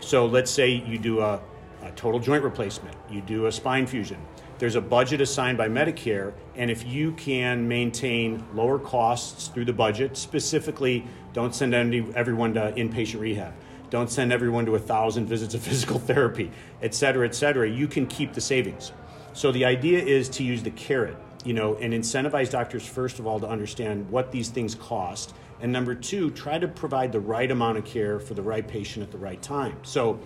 So 0.00 0.26
let's 0.26 0.50
say 0.50 0.70
you 0.70 0.98
do 0.98 1.20
a, 1.20 1.40
a 1.82 1.90
total 1.92 2.18
joint 2.18 2.42
replacement, 2.42 2.96
you 3.10 3.20
do 3.20 3.46
a 3.46 3.52
spine 3.52 3.86
fusion. 3.86 4.18
There's 4.58 4.74
a 4.74 4.80
budget 4.80 5.20
assigned 5.20 5.56
by 5.56 5.68
Medicare, 5.68 6.34
and 6.54 6.70
if 6.70 6.86
you 6.86 7.12
can 7.12 7.66
maintain 7.66 8.44
lower 8.54 8.78
costs 8.78 9.48
through 9.48 9.64
the 9.66 9.72
budget, 9.72 10.16
specifically, 10.16 11.06
don't 11.32 11.54
send 11.54 11.74
any, 11.74 12.06
everyone 12.14 12.52
to 12.54 12.72
inpatient 12.72 13.20
rehab, 13.20 13.54
don't 13.88 14.10
send 14.10 14.32
everyone 14.32 14.66
to 14.66 14.74
a 14.74 14.78
thousand 14.78 15.26
visits 15.26 15.54
of 15.54 15.62
physical 15.70 15.98
therapy, 15.98 16.50
et 16.82 16.94
cetera, 16.94 17.26
et 17.26 17.34
cetera, 17.34 17.68
you 17.68 17.88
can 17.88 18.06
keep 18.06 18.32
the 18.32 18.40
savings. 18.40 18.92
So 19.32 19.52
the 19.52 19.64
idea 19.64 20.02
is 20.02 20.28
to 20.30 20.42
use 20.42 20.62
the 20.62 20.72
carrot, 20.72 21.16
you 21.44 21.54
know, 21.54 21.76
and 21.76 21.94
incentivize 21.94 22.50
doctors, 22.50 22.86
first 22.86 23.18
of 23.18 23.26
all, 23.26 23.40
to 23.40 23.48
understand 23.48 24.10
what 24.10 24.32
these 24.32 24.48
things 24.48 24.74
cost. 24.74 25.34
And 25.60 25.72
number 25.72 25.94
two, 25.94 26.30
try 26.30 26.58
to 26.58 26.68
provide 26.68 27.12
the 27.12 27.20
right 27.20 27.50
amount 27.50 27.78
of 27.78 27.84
care 27.84 28.18
for 28.18 28.34
the 28.34 28.42
right 28.42 28.66
patient 28.66 29.02
at 29.02 29.10
the 29.10 29.18
right 29.18 29.40
time. 29.42 29.76
So 29.82 30.18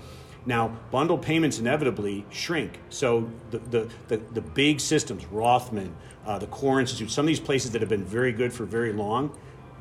now, 0.46 0.76
bundle 0.90 1.18
payments 1.18 1.58
inevitably 1.58 2.26
shrink. 2.30 2.78
So 2.90 3.30
the, 3.50 3.58
the, 3.58 3.90
the, 4.08 4.16
the 4.18 4.40
big 4.42 4.78
systems, 4.78 5.24
Rothman, 5.26 5.94
uh, 6.26 6.38
the 6.38 6.46
Core 6.46 6.80
Institute, 6.80 7.10
some 7.10 7.24
of 7.24 7.28
these 7.28 7.40
places 7.40 7.70
that 7.72 7.80
have 7.80 7.88
been 7.88 8.04
very 8.04 8.32
good 8.32 8.52
for 8.52 8.64
very 8.64 8.92
long, 8.92 9.36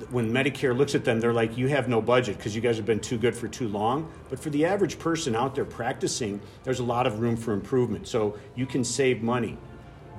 when 0.09 0.31
Medicare 0.31 0.75
looks 0.75 0.95
at 0.95 1.05
them, 1.05 1.19
they're 1.19 1.33
like, 1.33 1.57
you 1.57 1.67
have 1.67 1.87
no 1.87 2.01
budget 2.01 2.37
because 2.37 2.55
you 2.55 2.61
guys 2.61 2.77
have 2.77 2.85
been 2.85 2.99
too 2.99 3.17
good 3.17 3.35
for 3.35 3.47
too 3.47 3.67
long. 3.67 4.11
But 4.29 4.39
for 4.39 4.49
the 4.49 4.65
average 4.65 4.97
person 4.99 5.35
out 5.35 5.53
there 5.53 5.65
practicing, 5.65 6.41
there's 6.63 6.79
a 6.79 6.83
lot 6.83 7.05
of 7.07 7.19
room 7.19 7.37
for 7.37 7.53
improvement. 7.53 8.07
So 8.07 8.37
you 8.55 8.65
can 8.65 8.83
save 8.83 9.21
money. 9.21 9.57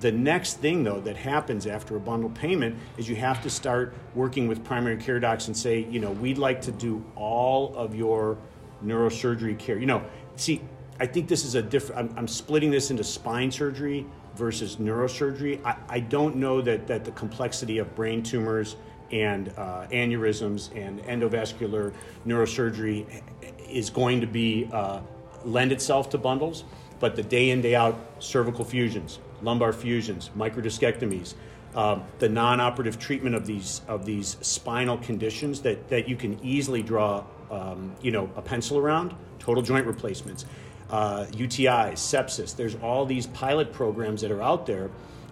The 0.04 0.12
next 0.12 0.58
thing, 0.58 0.84
though, 0.84 1.00
that 1.00 1.16
happens 1.16 1.66
after 1.66 1.96
a 1.96 1.98
bundle 1.98 2.28
payment 2.28 2.76
is 2.98 3.08
you 3.08 3.16
have 3.16 3.42
to 3.42 3.48
start 3.48 3.94
working 4.14 4.46
with 4.48 4.62
primary 4.62 4.98
care 4.98 5.18
docs 5.18 5.46
and 5.46 5.56
say, 5.56 5.86
you 5.88 5.98
know, 5.98 6.10
we'd 6.10 6.36
like 6.36 6.60
to 6.60 6.72
do 6.72 7.02
all 7.16 7.74
of 7.74 7.94
your 7.94 8.36
neurosurgery 8.84 9.58
care. 9.58 9.78
You 9.78 9.86
know, 9.86 10.04
see, 10.36 10.60
I 11.00 11.06
think 11.06 11.26
this 11.26 11.46
is 11.46 11.54
a 11.54 11.62
different, 11.62 12.02
I'm, 12.02 12.18
I'm 12.18 12.28
splitting 12.28 12.70
this 12.70 12.90
into 12.90 13.02
spine 13.02 13.50
surgery 13.50 14.04
versus 14.34 14.76
neurosurgery. 14.76 15.64
I, 15.64 15.76
I 15.88 16.00
don't 16.00 16.36
know 16.36 16.60
that, 16.60 16.86
that 16.86 17.06
the 17.06 17.12
complexity 17.12 17.78
of 17.78 17.94
brain 17.94 18.22
tumors 18.22 18.76
and 19.10 19.54
uh, 19.56 19.86
aneurysms 19.90 20.68
and 20.76 21.02
endovascular 21.04 21.94
neurosurgery 22.26 23.22
is 23.70 23.88
going 23.88 24.20
to 24.20 24.26
be 24.26 24.68
uh, 24.70 25.00
lend 25.46 25.72
itself 25.72 26.10
to 26.10 26.18
bundles, 26.18 26.64
but 27.00 27.16
the 27.16 27.22
day 27.22 27.50
in 27.50 27.60
day 27.60 27.74
out 27.74 27.98
cervical 28.18 28.64
fusions, 28.64 29.18
lumbar 29.42 29.72
fusions, 29.72 30.30
microdiscectomies, 30.36 31.34
uh, 31.74 31.98
the 32.18 32.28
non-operative 32.28 32.98
treatment 32.98 33.34
of 33.34 33.46
these 33.46 33.80
of 33.88 34.04
these 34.04 34.36
spinal 34.40 34.96
conditions 34.98 35.60
that, 35.62 35.88
that 35.88 36.08
you 36.08 36.16
can 36.16 36.38
easily 36.44 36.82
draw 36.82 37.24
um, 37.50 37.94
you 38.00 38.10
know 38.10 38.30
a 38.36 38.42
pencil 38.42 38.78
around 38.78 39.14
total 39.38 39.62
joint 39.62 39.86
replacements 39.86 40.44
uh, 40.90 41.26
UTIs 41.32 41.94
sepsis. 41.94 42.54
There's 42.54 42.76
all 42.76 43.06
these 43.06 43.26
pilot 43.28 43.72
programs 43.72 44.20
that 44.20 44.30
are 44.30 44.42
out 44.42 44.66
there 44.66 44.90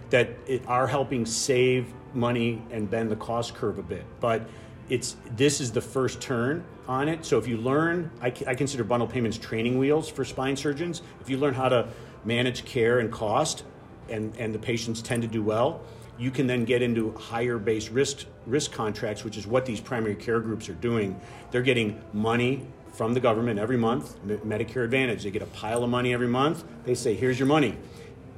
that 0.09 0.29
it, 0.45 0.61
are 0.67 0.87
helping 0.87 1.25
save 1.25 1.93
money 2.13 2.61
and 2.71 2.89
bend 2.89 3.09
the 3.09 3.15
cost 3.15 3.55
curve 3.55 3.79
a 3.79 3.83
bit. 3.83 4.05
But 4.19 4.47
it's 4.89 5.15
this 5.35 5.61
is 5.61 5.71
the 5.71 5.81
first 5.81 6.21
turn 6.21 6.63
on 6.87 7.07
it 7.07 7.25
so 7.25 7.37
if 7.37 7.47
you 7.47 7.57
learn 7.57 8.11
I, 8.21 8.27
I 8.47 8.55
consider 8.55 8.83
bundle 8.83 9.07
payments 9.07 9.37
training 9.37 9.77
wheels 9.77 10.09
for 10.09 10.25
spine 10.25 10.55
surgeons 10.55 11.01
if 11.21 11.29
you 11.29 11.37
learn 11.37 11.53
how 11.53 11.69
to 11.69 11.87
manage 12.25 12.65
care 12.65 12.99
and 12.99 13.11
cost 13.11 13.63
and, 14.09 14.35
and 14.37 14.53
the 14.53 14.59
patients 14.59 15.01
tend 15.01 15.21
to 15.21 15.27
do 15.27 15.41
well 15.41 15.81
you 16.17 16.31
can 16.31 16.47
then 16.47 16.63
get 16.63 16.81
into 16.81 17.11
higher 17.13 17.57
base 17.57 17.89
risk 17.89 18.25
risk 18.45 18.71
contracts, 18.71 19.23
which 19.23 19.37
is 19.37 19.47
what 19.47 19.65
these 19.65 19.79
primary 19.79 20.15
care 20.15 20.39
groups 20.39 20.69
are 20.69 20.75
doing. 20.75 21.19
They're 21.51 21.61
getting 21.61 22.01
money 22.11 22.67
from 22.91 23.13
the 23.13 23.19
government 23.19 23.59
every 23.59 23.77
month, 23.77 24.15
Medicare 24.25 24.83
Advantage. 24.83 25.23
They 25.23 25.31
get 25.31 25.41
a 25.41 25.47
pile 25.47 25.83
of 25.83 25.89
money 25.89 26.13
every 26.13 26.27
month. 26.27 26.63
They 26.85 26.93
say, 26.93 27.15
"Here's 27.15 27.39
your 27.39 27.47
money. 27.47 27.77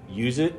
Use 0.09 0.39
it 0.39 0.55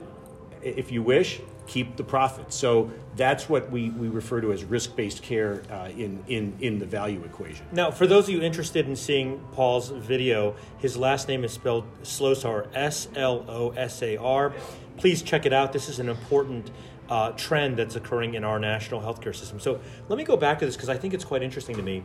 if 0.63 0.93
you 0.93 1.03
wish. 1.03 1.41
Keep 1.67 1.97
the 1.97 2.05
profit." 2.05 2.53
So 2.53 2.91
that's 3.17 3.49
what 3.49 3.71
we, 3.71 3.91
we 3.91 4.09
refer 4.09 4.41
to 4.41 4.53
as 4.53 4.65
risk-based 4.65 5.23
care 5.23 5.63
uh, 5.71 5.89
in, 5.97 6.23
in, 6.29 6.55
in 6.61 6.79
the 6.79 6.87
value 6.87 7.23
equation. 7.25 7.67
Now, 7.73 7.91
for 7.91 8.07
those 8.07 8.25
of 8.25 8.31
you 8.31 8.43
interested 8.43 8.87
in 8.87 8.97
seeing 8.97 9.41
Paul's 9.53 9.89
video, 9.89 10.55
his 10.79 10.97
last 10.97 11.29
name 11.29 11.45
is 11.45 11.53
spelled 11.53 11.85
Slosar, 12.03 12.69
S-L-O-S-A-R. 12.75 14.53
Please 14.97 15.23
check 15.23 15.47
it 15.47 15.53
out. 15.53 15.73
This 15.73 15.89
is 15.89 15.99
an 15.99 16.09
important 16.09 16.71
uh, 17.09 17.31
trend 17.33 17.77
that's 17.77 17.97
occurring 17.97 18.35
in 18.35 18.45
our 18.45 18.59
national 18.59 19.01
healthcare 19.01 19.35
system. 19.35 19.61
So 19.61 19.81
let 20.09 20.17
me 20.17 20.25
go 20.25 20.37
back 20.37 20.59
to 20.61 20.67
this 20.67 20.77
because 20.77 20.89
I 20.89 20.97
think 20.97 21.15
it's 21.15 21.25
quite 21.25 21.43
interesting 21.43 21.77
to 21.77 21.83
me. 21.83 22.03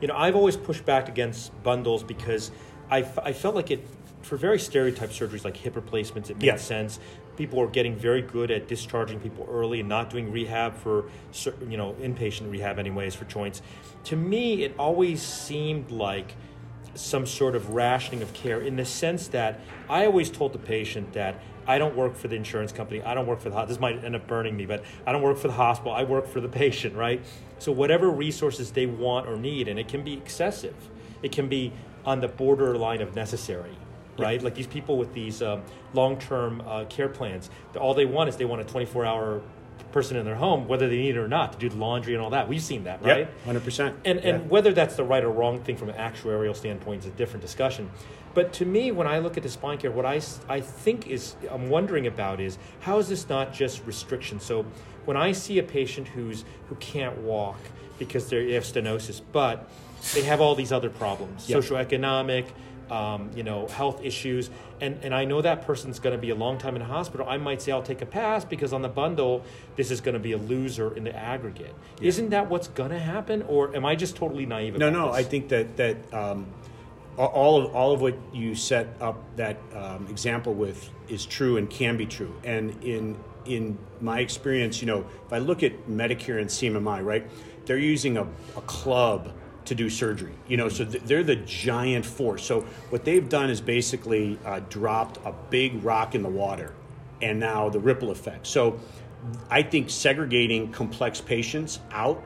You 0.00 0.08
know, 0.08 0.16
I've 0.16 0.36
always 0.36 0.56
pushed 0.56 0.84
back 0.84 1.08
against 1.08 1.50
bundles 1.62 2.02
because 2.02 2.50
I, 2.90 3.00
f- 3.00 3.18
I 3.18 3.32
felt 3.32 3.54
like 3.54 3.70
it, 3.70 3.86
for 4.22 4.36
very 4.36 4.58
stereotype 4.58 5.10
surgeries 5.10 5.44
like 5.44 5.56
hip 5.56 5.76
replacements, 5.76 6.30
it 6.30 6.38
made 6.38 6.60
sense. 6.60 6.98
People 7.36 7.60
are 7.60 7.66
getting 7.66 7.96
very 7.96 8.22
good 8.22 8.50
at 8.50 8.66
discharging 8.66 9.20
people 9.20 9.46
early 9.50 9.80
and 9.80 9.88
not 9.88 10.10
doing 10.10 10.32
rehab 10.32 10.74
for, 10.76 11.04
you 11.68 11.76
know, 11.76 11.94
inpatient 12.00 12.50
rehab, 12.50 12.78
anyways, 12.78 13.14
for 13.14 13.24
joints. 13.26 13.62
To 14.04 14.16
me, 14.16 14.64
it 14.64 14.74
always 14.78 15.22
seemed 15.22 15.90
like 15.90 16.34
some 16.94 17.26
sort 17.26 17.54
of 17.54 17.70
rationing 17.70 18.22
of 18.22 18.32
care 18.32 18.60
in 18.60 18.76
the 18.76 18.84
sense 18.84 19.28
that 19.28 19.60
I 19.88 20.06
always 20.06 20.30
told 20.30 20.54
the 20.54 20.58
patient 20.58 21.12
that 21.12 21.40
I 21.66 21.78
don't 21.78 21.96
work 21.96 22.16
for 22.16 22.28
the 22.28 22.36
insurance 22.36 22.72
company. 22.72 23.02
I 23.02 23.14
don't 23.14 23.26
work 23.26 23.40
for 23.40 23.50
the 23.50 23.64
this 23.64 23.80
might 23.80 24.04
end 24.04 24.14
up 24.14 24.26
burning 24.26 24.56
me, 24.56 24.66
but 24.66 24.84
I 25.06 25.12
don't 25.12 25.22
work 25.22 25.36
for 25.36 25.48
the 25.48 25.54
hospital. 25.54 25.92
I 25.92 26.04
work 26.04 26.26
for 26.26 26.40
the 26.40 26.48
patient, 26.64 26.94
right? 26.94 27.24
So 27.58 27.72
whatever 27.72 28.10
resources 28.10 28.70
they 28.70 28.86
want 28.86 29.28
or 29.28 29.36
need, 29.36 29.68
and 29.68 29.78
it 29.78 29.88
can 29.88 30.02
be 30.02 30.14
excessive. 30.14 30.74
It 31.22 31.32
can 31.32 31.48
be 31.48 31.72
on 32.06 32.20
the 32.20 32.28
borderline 32.28 33.02
of 33.02 33.14
necessary, 33.14 33.76
right? 34.18 34.42
Like 34.42 34.54
these 34.54 34.66
people 34.66 34.96
with 34.96 35.12
these 35.12 35.42
um, 35.42 35.62
long-term 35.92 36.62
uh, 36.66 36.84
care 36.84 37.08
plans, 37.08 37.50
all 37.78 37.92
they 37.92 38.06
want 38.06 38.28
is 38.28 38.36
they 38.36 38.44
want 38.44 38.62
a 38.62 38.64
24-hour 38.64 39.42
person 39.92 40.16
in 40.16 40.24
their 40.24 40.36
home, 40.36 40.68
whether 40.68 40.88
they 40.88 40.96
need 40.96 41.16
it 41.16 41.18
or 41.18 41.28
not, 41.28 41.52
to 41.52 41.58
do 41.58 41.68
the 41.68 41.76
laundry 41.76 42.14
and 42.14 42.22
all 42.22 42.30
that. 42.30 42.48
We've 42.48 42.62
seen 42.62 42.84
that, 42.84 43.02
right? 43.02 43.28
Hundred 43.44 43.64
percent. 43.64 43.96
And 44.04 44.20
yeah. 44.20 44.34
and 44.34 44.50
whether 44.50 44.72
that's 44.72 44.96
the 44.96 45.04
right 45.04 45.24
or 45.24 45.30
wrong 45.30 45.62
thing 45.62 45.76
from 45.76 45.88
an 45.88 45.96
actuarial 45.96 46.54
standpoint 46.54 47.00
is 47.02 47.06
a 47.06 47.10
different 47.10 47.42
discussion. 47.42 47.90
But 48.36 48.52
to 48.54 48.66
me, 48.66 48.92
when 48.92 49.06
I 49.06 49.18
look 49.18 49.38
at 49.38 49.42
the 49.42 49.48
spine 49.48 49.78
care, 49.78 49.90
what 49.90 50.04
I, 50.04 50.20
I 50.46 50.60
think 50.60 51.06
is, 51.06 51.36
I'm 51.50 51.70
wondering 51.70 52.06
about 52.06 52.38
is 52.38 52.58
how 52.80 52.98
is 52.98 53.08
this 53.08 53.30
not 53.30 53.50
just 53.50 53.82
restriction? 53.86 54.40
So 54.40 54.66
when 55.06 55.16
I 55.16 55.32
see 55.32 55.58
a 55.58 55.62
patient 55.62 56.08
who's, 56.08 56.44
who 56.68 56.74
can't 56.74 57.16
walk 57.16 57.56
because 57.98 58.28
they 58.28 58.52
have 58.52 58.64
stenosis, 58.64 59.20
but 59.32 59.68
they 60.14 60.22
have 60.22 60.40
all 60.40 60.54
these 60.54 60.72
other 60.72 60.90
problems, 60.90 61.48
yep. 61.48 61.60
socioeconomic, 61.60 62.46
um, 62.90 63.30
you 63.34 63.42
know, 63.42 63.66
health 63.66 64.04
issues, 64.04 64.50
and, 64.80 64.98
and 65.02 65.14
I 65.14 65.24
know 65.24 65.40
that 65.42 65.66
person's 65.66 65.98
going 65.98 66.14
to 66.14 66.20
be 66.20 66.30
a 66.30 66.34
long 66.34 66.58
time 66.58 66.76
in 66.76 66.82
hospital, 66.82 67.26
I 67.28 67.36
might 67.38 67.62
say 67.62 67.72
I'll 67.72 67.82
take 67.82 68.02
a 68.02 68.06
pass 68.06 68.44
because 68.44 68.72
on 68.72 68.82
the 68.82 68.88
bundle, 68.88 69.42
this 69.74 69.90
is 69.90 70.00
going 70.00 70.12
to 70.14 70.20
be 70.20 70.32
a 70.32 70.38
loser 70.38 70.94
in 70.96 71.04
the 71.04 71.16
aggregate. 71.16 71.74
Yeah. 72.00 72.08
Isn't 72.08 72.30
that 72.30 72.48
what's 72.48 72.68
going 72.68 72.90
to 72.90 72.98
happen, 72.98 73.42
or 73.42 73.74
am 73.74 73.84
I 73.84 73.96
just 73.96 74.16
totally 74.16 74.46
naive? 74.46 74.76
No, 74.76 74.90
no. 74.90 75.06
This? 75.08 75.16
I 75.16 75.22
think 75.24 75.48
that 75.48 75.76
that 75.76 76.14
um, 76.14 76.46
all 77.16 77.62
of 77.62 77.74
all 77.74 77.92
of 77.92 78.00
what 78.00 78.16
you 78.32 78.54
set 78.54 78.88
up 79.00 79.16
that 79.36 79.56
um, 79.74 80.06
example 80.10 80.54
with 80.54 80.90
is 81.08 81.24
true 81.24 81.56
and 81.56 81.70
can 81.70 81.96
be 81.96 82.06
true. 82.06 82.34
And 82.44 82.82
in 82.84 83.16
in 83.46 83.78
my 84.00 84.20
experience, 84.20 84.80
you 84.80 84.86
know, 84.86 85.06
if 85.26 85.32
I 85.32 85.38
look 85.38 85.62
at 85.62 85.88
Medicare 85.88 86.40
and 86.40 86.48
CMMI, 86.48 87.04
right, 87.04 87.26
they're 87.66 87.78
using 87.78 88.16
a, 88.16 88.22
a 88.56 88.60
club 88.62 89.32
to 89.64 89.74
do 89.74 89.90
surgery. 89.90 90.34
You 90.46 90.56
know, 90.56 90.68
so 90.68 90.84
th- 90.84 91.02
they're 91.04 91.24
the 91.24 91.36
giant 91.36 92.06
force. 92.06 92.44
So 92.44 92.62
what 92.90 93.04
they've 93.04 93.28
done 93.28 93.50
is 93.50 93.60
basically 93.60 94.38
uh, 94.44 94.60
dropped 94.70 95.18
a 95.24 95.34
big 95.50 95.82
rock 95.82 96.14
in 96.14 96.22
the 96.22 96.28
water, 96.28 96.74
and 97.20 97.40
now 97.40 97.68
the 97.68 97.80
ripple 97.80 98.10
effect. 98.10 98.46
So 98.46 98.78
I 99.50 99.62
think 99.62 99.90
segregating 99.90 100.72
complex 100.72 101.20
patients 101.20 101.80
out 101.90 102.22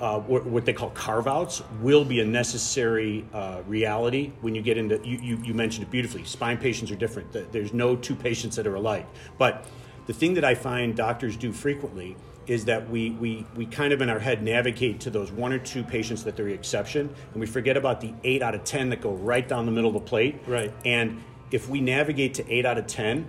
uh, 0.00 0.18
what, 0.20 0.64
they 0.64 0.72
call 0.72 0.88
carve 0.90 1.26
outs 1.26 1.62
will 1.82 2.06
be 2.06 2.20
a 2.20 2.24
necessary 2.24 3.22
uh, 3.34 3.60
reality 3.66 4.32
when 4.40 4.54
you 4.54 4.62
get 4.62 4.78
into 4.78 4.98
you, 5.06 5.18
you, 5.18 5.36
you, 5.44 5.52
mentioned 5.52 5.86
it 5.86 5.90
beautifully 5.90 6.24
spine 6.24 6.56
patients 6.56 6.90
are 6.90 6.96
different 6.96 7.30
there's 7.52 7.74
no 7.74 7.94
two 7.94 8.14
patients 8.14 8.56
that 8.56 8.66
are 8.66 8.76
alike 8.76 9.06
but 9.36 9.66
the 10.10 10.14
thing 10.14 10.34
that 10.34 10.44
i 10.44 10.56
find 10.56 10.96
doctors 10.96 11.36
do 11.36 11.52
frequently 11.52 12.16
is 12.48 12.64
that 12.64 12.90
we, 12.90 13.10
we, 13.10 13.46
we 13.54 13.64
kind 13.64 13.92
of 13.92 14.00
in 14.00 14.10
our 14.10 14.18
head 14.18 14.42
navigate 14.42 14.98
to 14.98 15.08
those 15.08 15.30
one 15.30 15.52
or 15.52 15.58
two 15.60 15.84
patients 15.84 16.24
that 16.24 16.34
they're 16.34 16.46
the 16.46 16.52
exception 16.52 17.14
and 17.32 17.40
we 17.40 17.46
forget 17.46 17.76
about 17.76 18.00
the 18.00 18.12
eight 18.24 18.42
out 18.42 18.52
of 18.52 18.64
ten 18.64 18.88
that 18.88 19.00
go 19.00 19.12
right 19.12 19.46
down 19.46 19.66
the 19.66 19.70
middle 19.70 19.86
of 19.86 19.94
the 19.94 20.08
plate 20.08 20.34
right 20.48 20.72
and 20.84 21.22
if 21.52 21.68
we 21.68 21.80
navigate 21.80 22.34
to 22.34 22.52
eight 22.52 22.66
out 22.66 22.76
of 22.76 22.88
ten 22.88 23.24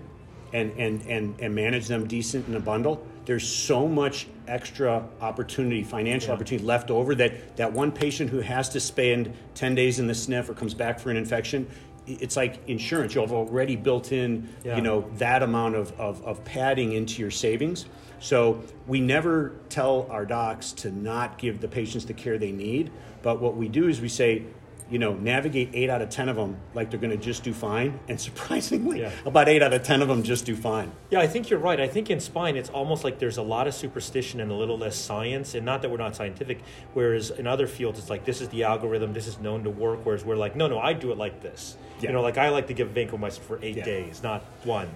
and, 0.54 0.72
and, 0.72 1.04
and, 1.04 1.39
and 1.39 1.54
manage 1.54 1.88
them 1.88 2.08
decent 2.08 2.48
in 2.48 2.56
a 2.56 2.60
bundle 2.60 3.06
there's 3.26 3.48
so 3.48 3.88
much 3.88 4.28
extra 4.48 5.08
opportunity, 5.22 5.84
financial 5.84 6.30
yeah. 6.30 6.36
opportunity 6.36 6.65
left 6.65 6.89
over 6.89 7.13
that 7.15 7.56
that 7.58 7.72
one 7.72 7.91
patient 7.91 8.30
who 8.30 8.39
has 8.39 8.70
to 8.70 8.80
spend 8.80 9.34
10 9.56 9.76
days 9.76 10.00
in 10.00 10.08
the 10.08 10.13
SNF 10.13 10.50
or 10.50 10.54
comes 10.54 10.74
back 10.74 11.00
for 11.00 11.12
an 11.12 11.17
infection, 11.17 11.70
it's 12.08 12.36
like 12.36 12.68
insurance. 12.68 13.16
You've 13.16 13.34
already 13.34 13.76
built 13.76 14.12
in, 14.12 14.50
yeah. 14.64 14.76
you 14.76 14.82
know, 14.82 15.10
that 15.18 15.44
amount 15.44 15.76
of, 15.76 16.00
of, 16.00 16.24
of 16.26 16.44
padding 16.44 16.94
into 16.94 17.22
your 17.22 17.32
savings. 17.32 17.86
So 18.20 18.62
we 18.88 19.00
never 19.00 19.54
tell 19.70 20.08
our 20.10 20.26
docs 20.26 20.72
to 20.74 20.92
not 20.92 21.38
give 21.38 21.60
the 21.60 21.68
patients 21.68 22.06
the 22.06 22.14
care 22.14 22.38
they 22.38 22.52
need. 22.52 22.92
But 23.22 23.42
what 23.42 23.56
we 23.56 23.68
do 23.68 23.88
is 23.88 24.02
we 24.02 24.10
say, 24.10 24.44
you 24.91 24.99
know, 24.99 25.13
navigate 25.13 25.69
eight 25.73 25.89
out 25.89 26.01
of 26.01 26.10
10 26.10 26.27
of 26.27 26.36
them 26.36 26.58
like 26.73 26.91
they're 26.91 26.99
going 26.99 27.17
to 27.17 27.23
just 27.23 27.43
do 27.43 27.54
fine. 27.54 27.97
And 28.10 28.19
surprisingly, 28.19 28.99
yeah. 28.99 29.12
about 29.25 29.47
eight 29.47 29.63
out 29.63 29.73
of 29.73 29.84
10 29.84 30.01
of 30.01 30.10
them 30.10 30.21
just 30.21 30.45
do 30.45 30.56
fine. 30.56 30.91
Yeah, 31.10 31.21
I 31.21 31.27
think 31.27 31.49
you're 31.49 31.60
right. 31.60 31.80
I 31.80 31.88
think 31.88 32.10
in 32.10 32.19
spine, 32.19 32.58
it's 32.58 32.69
almost 32.69 33.06
like 33.06 33.17
there's 33.17 33.38
a 33.38 33.41
lot 33.41 33.67
of 33.67 33.73
superstition 33.73 34.41
and 34.41 34.51
a 34.51 34.54
little 34.54 34.77
less 34.77 34.97
science. 34.97 35.56
And 35.56 35.65
not 35.65 35.82
that 35.82 35.89
we're 35.89 35.97
not 35.97 36.15
scientific, 36.17 36.62
whereas 36.93 37.32
in 37.32 37.47
other 37.47 37.67
fields, 37.67 37.99
it's 37.99 38.10
like 38.10 38.25
this 38.25 38.41
is 38.41 38.49
the 38.49 38.63
algorithm, 38.63 39.13
this 39.13 39.27
is 39.27 39.39
known 39.39 39.63
to 39.63 39.69
work. 39.69 40.01
Whereas 40.04 40.25
we're 40.25 40.36
like, 40.36 40.58
no, 40.58 40.67
no, 40.67 40.77
I 40.77 40.91
do 40.91 41.12
it 41.12 41.17
like 41.17 41.41
this. 41.41 41.77
Yeah. 42.01 42.10
You 42.10 42.15
know, 42.15 42.21
like 42.21 42.38
I 42.38 42.49
like 42.49 42.67
to 42.67 42.73
give 42.73 42.89
vancomycin 42.89 43.39
for 43.39 43.60
eight 43.63 43.77
yeah. 43.77 43.86
days, 43.86 44.21
not 44.21 44.43
one. 44.65 44.89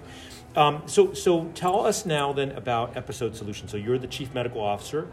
Um, 0.54 0.82
so, 0.86 1.14
so 1.14 1.46
tell 1.54 1.86
us 1.86 2.06
now 2.06 2.32
then 2.32 2.50
about 2.52 2.96
Episode 2.96 3.34
Solutions. 3.34 3.70
So 3.70 3.76
you're 3.76 3.98
the 3.98 4.06
chief 4.06 4.34
medical 4.34 4.60
officer 4.60 5.08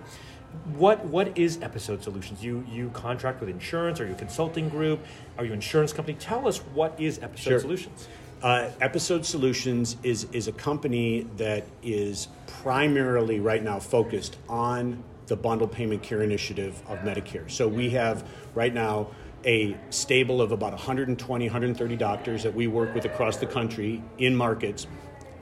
what 0.75 1.03
what 1.05 1.37
is 1.37 1.61
episode 1.61 2.03
solutions? 2.03 2.43
You 2.43 2.65
you 2.69 2.89
contract 2.89 3.39
with 3.39 3.49
insurance? 3.49 3.99
Are 3.99 4.05
you 4.05 4.13
a 4.13 4.15
consulting 4.15 4.69
group? 4.69 4.99
Are 5.37 5.45
you 5.45 5.51
an 5.51 5.57
insurance 5.57 5.93
company? 5.93 6.17
Tell 6.19 6.47
us 6.47 6.59
what 6.73 6.99
is 6.99 7.19
episode 7.19 7.49
sure. 7.49 7.59
solutions. 7.59 8.07
Uh, 8.41 8.69
episode 8.81 9.25
solutions 9.25 9.97
is 10.03 10.25
is 10.31 10.47
a 10.47 10.51
company 10.51 11.27
that 11.37 11.65
is 11.81 12.27
primarily 12.45 13.39
right 13.39 13.63
now 13.63 13.79
focused 13.79 14.37
on 14.49 15.03
the 15.27 15.35
bundle 15.35 15.67
payment 15.67 16.03
care 16.03 16.21
initiative 16.21 16.81
of 16.87 16.99
medicare. 16.99 17.49
So 17.49 17.67
we 17.67 17.89
have 17.91 18.27
right 18.53 18.73
now 18.73 19.07
a 19.45 19.77
stable 19.89 20.41
of 20.41 20.51
about 20.51 20.71
120 20.71 21.45
130 21.45 21.95
doctors 21.95 22.43
that 22.43 22.53
we 22.53 22.67
work 22.67 22.93
with 22.93 23.05
across 23.05 23.37
the 23.37 23.45
country 23.45 24.01
in 24.17 24.35
markets 24.35 24.87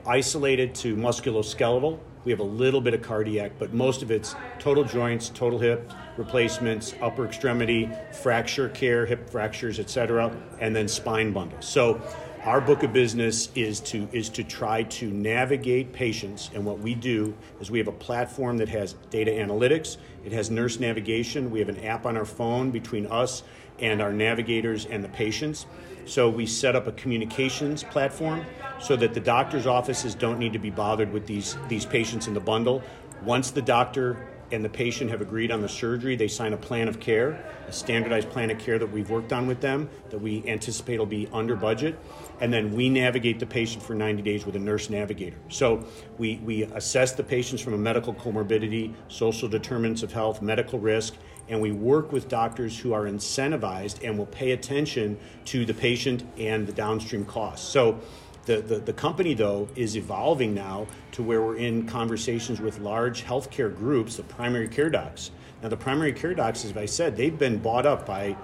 isolated 0.06 0.74
to 0.74 0.96
musculoskeletal 0.96 2.00
we 2.24 2.32
have 2.32 2.40
a 2.40 2.44
little 2.44 2.82
bit 2.82 2.94
of 2.94 3.02
cardiac, 3.02 3.54
but 3.58 3.74
most 3.74 4.02
of 4.02 4.12
it's 4.12 4.36
total 4.60 4.84
joints, 4.84 5.30
total 5.30 5.60
hip 5.60 5.92
replacements, 6.18 6.94
upper 7.02 7.26
extremity, 7.26 7.90
fracture 8.22 8.70
care, 8.70 9.06
hip 9.06 9.30
fractures, 9.30 9.80
etc., 9.80 10.36
and 10.60 10.76
then 10.76 10.88
spine 10.88 11.32
bundles. 11.32 11.66
So 11.66 12.02
our 12.44 12.60
book 12.60 12.82
of 12.82 12.92
business 12.92 13.50
is 13.54 13.80
to 13.80 14.08
is 14.12 14.28
to 14.28 14.44
try 14.44 14.82
to 14.82 15.12
navigate 15.12 15.94
patients 15.94 16.50
and 16.56 16.66
what 16.66 16.80
we 16.80 16.96
do 16.96 17.36
is 17.60 17.70
we 17.70 17.78
have 17.78 17.88
a 17.88 17.92
platform 17.92 18.58
that 18.58 18.68
has 18.68 18.94
data 19.12 19.30
analytics 19.30 19.98
it 20.26 20.32
has 20.32 20.50
nurse 20.50 20.80
navigation 20.80 21.52
we 21.52 21.60
have 21.60 21.70
an 21.70 21.80
app 21.86 22.08
on 22.08 22.18
our 22.18 22.26
phone 22.26 22.72
between 22.72 23.06
us 23.08 23.44
and 23.80 24.02
our 24.02 24.14
navigators 24.14 24.86
and 24.86 25.04
the 25.04 25.10
patients 25.10 25.66
so 26.06 26.30
we 26.30 26.46
set 26.46 26.76
up 26.76 26.88
a 26.88 26.92
communications 26.94 27.84
platform 27.84 28.44
so 28.80 28.96
that 28.96 29.14
the 29.14 29.20
doctor's 29.20 29.68
offices 29.68 30.16
don't 30.16 30.40
need 30.40 30.54
to 30.54 30.60
be 30.60 30.70
bothered 30.70 31.12
with 31.12 31.26
these 31.28 31.58
these 31.68 31.86
patients 31.86 32.28
in 32.28 32.34
the 32.34 32.40
bundle 32.40 32.82
once 33.24 33.52
the 33.52 33.62
doctor 33.62 34.28
and 34.52 34.66
the 34.66 34.70
patient 34.70 35.10
have 35.10 35.22
agreed 35.22 35.52
on 35.52 35.62
the 35.62 35.70
surgery, 35.70 36.16
they 36.16 36.28
sign 36.28 36.54
a 36.54 36.58
plan 36.58 36.88
of 36.88 37.00
care, 37.00 37.44
a 37.68 37.72
standardized 37.72 38.30
plan 38.30 38.52
of 38.52 38.60
care 38.60 38.78
that 38.78 38.92
we've 38.92 39.10
worked 39.10 39.32
on 39.32 39.48
with 39.48 39.62
them 39.62 39.90
that 40.10 40.20
we 40.20 40.46
anticipate 40.48 41.00
will 41.00 41.06
be 41.06 41.28
under 41.32 41.56
budget. 41.56 41.98
And 42.42 42.52
then 42.52 42.74
we 42.74 42.90
navigate 42.90 43.40
the 43.40 43.46
patient 43.46 43.84
for 43.84 43.94
90 43.94 44.22
days 44.22 44.46
with 44.46 44.56
a 44.56 44.60
nurse 44.60 44.90
navigator. 44.90 45.38
So 45.50 45.86
we, 46.18 46.38
we 46.44 46.64
assess 46.64 47.14
the 47.14 47.24
patients 47.24 47.62
from 47.62 47.74
a 47.74 47.78
medical 47.78 48.14
comorbidity, 48.14 48.94
social 49.08 49.48
determinants 49.48 50.04
of 50.04 50.12
health, 50.12 50.42
medical 50.42 50.80
risk, 50.80 51.16
and 51.52 51.60
we 51.60 51.72
work 51.72 52.14
with 52.14 52.30
doctors 52.30 52.80
who 52.80 52.94
are 52.94 53.04
incentivized 53.04 54.08
and 54.08 54.18
will 54.18 54.26
pay 54.28 54.52
attention 54.52 55.20
to 55.44 55.66
the 55.66 55.74
patient 55.74 56.24
and 56.38 56.66
the 56.66 56.72
downstream 56.72 57.26
costs. 57.26 57.68
So 57.68 58.00
the, 58.46 58.62
the, 58.62 58.80
the, 58.80 58.94
company, 58.94 59.34
though, 59.34 59.68
is 59.76 59.98
evolving 59.98 60.56
now 60.56 60.88
to 61.12 61.22
where 61.22 61.42
we're 61.42 61.58
in 61.58 61.86
conversations 61.86 62.62
with 62.62 62.80
large 62.80 63.26
healthcare 63.26 63.76
groups, 63.76 64.16
the 64.16 64.24
primary 64.24 64.70
care 64.70 64.90
docs. 64.90 65.32
Now, 65.62 65.68
the 65.68 65.78
primary 65.78 66.14
care 66.14 66.34
docs, 66.34 66.64
as 66.64 66.76
I 66.76 66.86
said, 66.86 67.18
they've 67.18 67.38
been 67.38 67.58
bought 67.58 67.86
up 67.86 68.06
by 68.06 68.38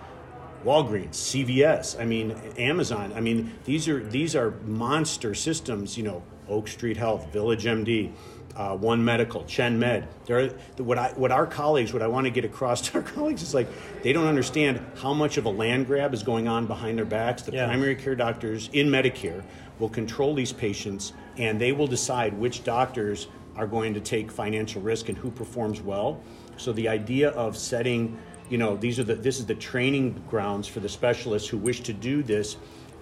Walgreens, 0.65 1.11
CVS, 1.11 1.99
I 1.99 2.03
mean, 2.03 2.31
Amazon. 2.57 3.13
I 3.15 3.21
mean, 3.21 3.53
these 3.63 3.87
are, 3.87 4.03
these 4.03 4.35
are 4.35 4.51
monster 4.65 5.33
systems, 5.33 5.97
you 5.97 6.03
know, 6.03 6.23
Oak 6.49 6.67
Street 6.67 6.97
Health, 6.97 7.31
Village 7.31 7.65
MD 7.65 8.11
uh, 8.57 8.75
One 8.75 9.03
Medical, 9.03 9.43
Chen 9.45 9.77
Med. 9.77 10.07
There, 10.25 10.49
what 10.77 10.97
I, 10.97 11.09
what 11.09 11.31
our 11.31 11.45
colleagues, 11.45 11.93
what 11.93 12.01
I 12.01 12.07
want 12.07 12.25
to 12.25 12.31
get 12.31 12.43
across 12.43 12.81
to 12.89 12.97
our 12.97 13.03
colleagues 13.03 13.41
is 13.41 13.53
like 13.53 13.67
they 14.01 14.13
don't 14.13 14.27
understand 14.27 14.81
how 14.95 15.13
much 15.13 15.37
of 15.37 15.45
a 15.45 15.49
land 15.49 15.85
grab 15.85 16.13
is 16.13 16.23
going 16.23 16.47
on 16.47 16.65
behind 16.65 16.97
their 16.97 17.05
backs. 17.05 17.43
The 17.43 17.53
yeah. 17.53 17.67
primary 17.67 17.95
care 17.95 18.15
doctors 18.15 18.69
in 18.73 18.87
Medicare 18.87 19.43
will 19.79 19.89
control 19.89 20.33
these 20.33 20.51
patients, 20.51 21.13
and 21.37 21.61
they 21.61 21.71
will 21.71 21.87
decide 21.87 22.33
which 22.33 22.63
doctors 22.63 23.27
are 23.55 23.67
going 23.67 23.93
to 23.93 23.99
take 23.99 24.31
financial 24.31 24.81
risk 24.81 25.09
and 25.09 25.17
who 25.17 25.31
performs 25.31 25.81
well. 25.81 26.21
So 26.57 26.73
the 26.73 26.87
idea 26.87 27.29
of 27.29 27.55
setting, 27.55 28.17
you 28.49 28.57
know, 28.57 28.75
these 28.75 28.99
are 28.99 29.03
the 29.03 29.15
this 29.15 29.39
is 29.39 29.45
the 29.45 29.55
training 29.55 30.21
grounds 30.29 30.67
for 30.67 30.79
the 30.79 30.89
specialists 30.89 31.47
who 31.47 31.57
wish 31.57 31.81
to 31.81 31.93
do 31.93 32.23
this 32.23 32.57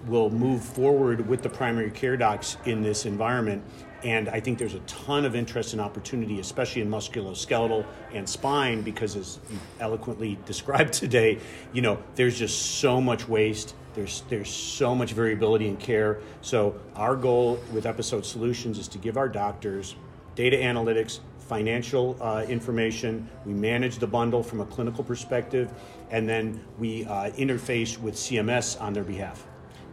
will 0.06 0.30
move 0.30 0.62
forward 0.62 1.26
with 1.26 1.42
the 1.42 1.48
primary 1.48 1.90
care 1.90 2.16
docs 2.16 2.56
in 2.64 2.82
this 2.82 3.06
environment 3.06 3.62
and 4.06 4.28
I 4.28 4.38
think 4.38 4.58
there's 4.58 4.74
a 4.74 4.80
ton 4.80 5.24
of 5.24 5.34
interest 5.34 5.72
and 5.72 5.80
opportunity, 5.80 6.38
especially 6.38 6.82
in 6.82 6.88
musculoskeletal 6.88 7.84
and 8.12 8.28
spine, 8.28 8.82
because 8.82 9.16
as 9.16 9.40
you 9.50 9.58
eloquently 9.80 10.38
described 10.46 10.92
today, 10.92 11.38
you 11.72 11.82
know, 11.82 12.00
there's 12.14 12.38
just 12.38 12.78
so 12.78 13.00
much 13.00 13.28
waste. 13.28 13.74
There's 13.94 14.22
there's 14.28 14.50
so 14.50 14.94
much 14.94 15.12
variability 15.12 15.66
in 15.66 15.76
care. 15.76 16.20
So 16.42 16.78
our 16.94 17.16
goal 17.16 17.58
with 17.72 17.84
Episode 17.84 18.26
Solutions 18.26 18.78
is 18.78 18.88
to 18.88 18.98
give 18.98 19.16
our 19.16 19.28
doctors 19.28 19.96
data 20.34 20.56
analytics, 20.56 21.20
financial 21.38 22.16
uh, 22.20 22.44
information. 22.46 23.28
We 23.46 23.54
manage 23.54 23.98
the 23.98 24.06
bundle 24.06 24.42
from 24.42 24.60
a 24.60 24.66
clinical 24.66 25.02
perspective, 25.02 25.72
and 26.10 26.28
then 26.28 26.62
we 26.78 27.06
uh, 27.06 27.30
interface 27.32 27.98
with 27.98 28.14
CMS 28.14 28.80
on 28.80 28.92
their 28.92 29.04
behalf. 29.04 29.46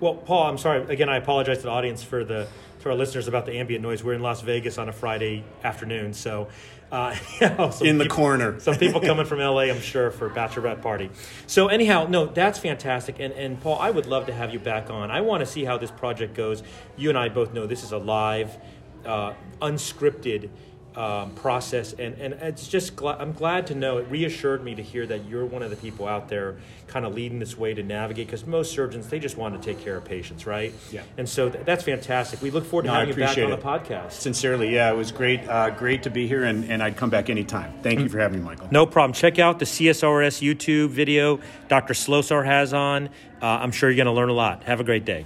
Well, 0.03 0.15
Paul, 0.15 0.47
I'm 0.47 0.57
sorry. 0.57 0.83
Again, 0.91 1.07
I 1.07 1.15
apologize 1.15 1.59
to 1.59 1.63
the 1.63 1.69
audience 1.69 2.03
for 2.03 2.25
the 2.25 2.45
to 2.81 2.89
our 2.89 2.95
listeners 2.95 3.29
about 3.29 3.45
the 3.45 3.53
ambient 3.53 3.81
noise. 3.81 4.03
We're 4.03 4.15
in 4.15 4.21
Las 4.21 4.41
Vegas 4.41 4.77
on 4.77 4.89
a 4.89 4.91
Friday 4.91 5.45
afternoon, 5.63 6.13
so 6.13 6.49
uh, 6.91 7.15
you 7.39 7.47
know, 7.47 7.71
in 7.79 7.99
the 7.99 8.09
corner. 8.09 8.59
some 8.59 8.75
people 8.75 8.99
coming 8.99 9.25
from 9.25 9.39
LA, 9.39 9.61
I'm 9.61 9.79
sure, 9.79 10.11
for 10.11 10.29
bachelorette 10.29 10.81
party. 10.81 11.09
So 11.47 11.69
anyhow, 11.69 12.07
no, 12.09 12.25
that's 12.25 12.59
fantastic. 12.59 13.21
And 13.21 13.33
and 13.35 13.61
Paul, 13.61 13.79
I 13.79 13.91
would 13.91 14.05
love 14.05 14.25
to 14.25 14.33
have 14.33 14.51
you 14.51 14.59
back 14.59 14.89
on. 14.89 15.09
I 15.09 15.21
want 15.21 15.39
to 15.39 15.45
see 15.45 15.63
how 15.63 15.77
this 15.77 15.89
project 15.89 16.33
goes. 16.33 16.63
You 16.97 17.07
and 17.07 17.17
I 17.17 17.29
both 17.29 17.53
know 17.53 17.65
this 17.65 17.85
is 17.85 17.93
a 17.93 17.97
live, 17.97 18.57
uh, 19.05 19.35
unscripted 19.61 20.49
um, 20.95 21.31
process, 21.31 21.93
and, 21.93 22.15
and 22.19 22.33
it's 22.35 22.67
just 22.67 22.95
gl- 22.95 23.19
I'm 23.19 23.33
glad 23.33 23.67
to 23.67 23.75
know 23.75 23.97
it 23.97 24.07
reassured 24.09 24.63
me 24.63 24.75
to 24.75 24.81
hear 24.81 25.05
that 25.07 25.25
you're 25.25 25.45
one 25.45 25.63
of 25.63 25.69
the 25.69 25.75
people 25.75 26.07
out 26.07 26.29
there 26.29 26.57
kind 26.87 27.05
of 27.05 27.15
leading 27.15 27.39
this 27.39 27.57
way 27.57 27.73
to 27.73 27.81
navigate 27.81 28.27
because 28.27 28.45
most 28.45 28.71
surgeons 28.71 29.07
they 29.07 29.19
just 29.19 29.37
want 29.37 29.59
to 29.59 29.73
take 29.73 29.83
care 29.83 29.97
of 29.97 30.05
patients, 30.05 30.45
right? 30.45 30.73
Yeah. 30.91 31.01
And 31.17 31.27
so 31.27 31.49
th- 31.49 31.65
that's 31.65 31.83
fantastic. 31.83 32.41
We 32.41 32.51
look 32.51 32.65
forward 32.65 32.83
to 32.83 32.87
no, 32.89 32.93
having 32.93 33.09
you 33.09 33.15
back 33.15 33.37
on 33.37 33.49
the 33.49 33.57
podcast. 33.57 34.11
Sincerely, 34.11 34.73
yeah, 34.73 34.91
it 34.91 34.95
was 34.95 35.11
great, 35.11 35.47
uh, 35.47 35.71
great 35.71 36.03
to 36.03 36.09
be 36.09 36.27
here, 36.27 36.43
and, 36.43 36.65
and 36.65 36.83
I'd 36.83 36.97
come 36.97 37.09
back 37.09 37.29
anytime. 37.29 37.73
Thank 37.81 37.95
mm-hmm. 37.95 38.03
you 38.03 38.09
for 38.09 38.19
having 38.19 38.39
me, 38.39 38.45
Michael. 38.45 38.67
No 38.71 38.85
problem. 38.85 39.13
Check 39.13 39.39
out 39.39 39.59
the 39.59 39.65
CSRS 39.65 40.41
YouTube 40.41 40.89
video 40.89 41.39
Dr. 41.67 41.93
Slosar 41.93 42.45
has 42.45 42.73
on. 42.73 43.07
Uh, 43.41 43.47
I'm 43.47 43.71
sure 43.71 43.89
you're 43.89 43.97
going 43.97 44.05
to 44.05 44.11
learn 44.11 44.29
a 44.29 44.33
lot. 44.33 44.63
Have 44.63 44.79
a 44.79 44.83
great 44.83 45.05
day. 45.05 45.25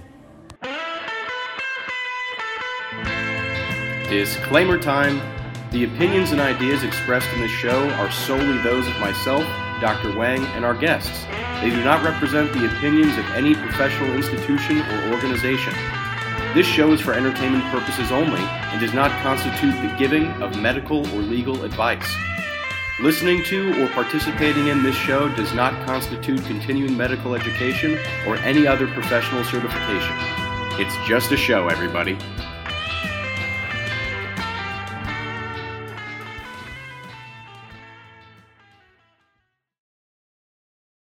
Disclaimer 4.08 4.78
time. 4.78 5.20
The 5.70 5.84
opinions 5.84 6.32
and 6.32 6.40
ideas 6.40 6.82
expressed 6.82 7.30
in 7.34 7.40
this 7.42 7.50
show 7.50 7.90
are 7.90 8.10
solely 8.10 8.56
those 8.62 8.88
of 8.88 8.98
myself, 9.00 9.44
Dr. 9.82 10.16
Wang, 10.16 10.42
and 10.56 10.64
our 10.64 10.74
guests. 10.74 11.24
They 11.60 11.68
do 11.68 11.84
not 11.84 12.02
represent 12.02 12.50
the 12.54 12.66
opinions 12.74 13.18
of 13.18 13.24
any 13.32 13.54
professional 13.54 14.14
institution 14.14 14.78
or 14.78 15.12
organization. 15.12 15.74
This 16.54 16.66
show 16.66 16.90
is 16.92 17.02
for 17.02 17.12
entertainment 17.12 17.64
purposes 17.64 18.10
only 18.10 18.40
and 18.40 18.80
does 18.80 18.94
not 18.94 19.10
constitute 19.22 19.74
the 19.82 19.94
giving 19.98 20.28
of 20.42 20.58
medical 20.58 21.06
or 21.08 21.20
legal 21.20 21.62
advice. 21.64 22.16
Listening 23.00 23.44
to 23.44 23.84
or 23.84 23.88
participating 23.88 24.68
in 24.68 24.82
this 24.82 24.96
show 24.96 25.28
does 25.36 25.52
not 25.52 25.74
constitute 25.84 26.42
continuing 26.46 26.96
medical 26.96 27.34
education 27.34 27.98
or 28.26 28.36
any 28.38 28.66
other 28.66 28.86
professional 28.86 29.44
certification. 29.44 30.16
It's 30.80 30.96
just 31.06 31.30
a 31.30 31.36
show, 31.36 31.68
everybody. 31.68 32.16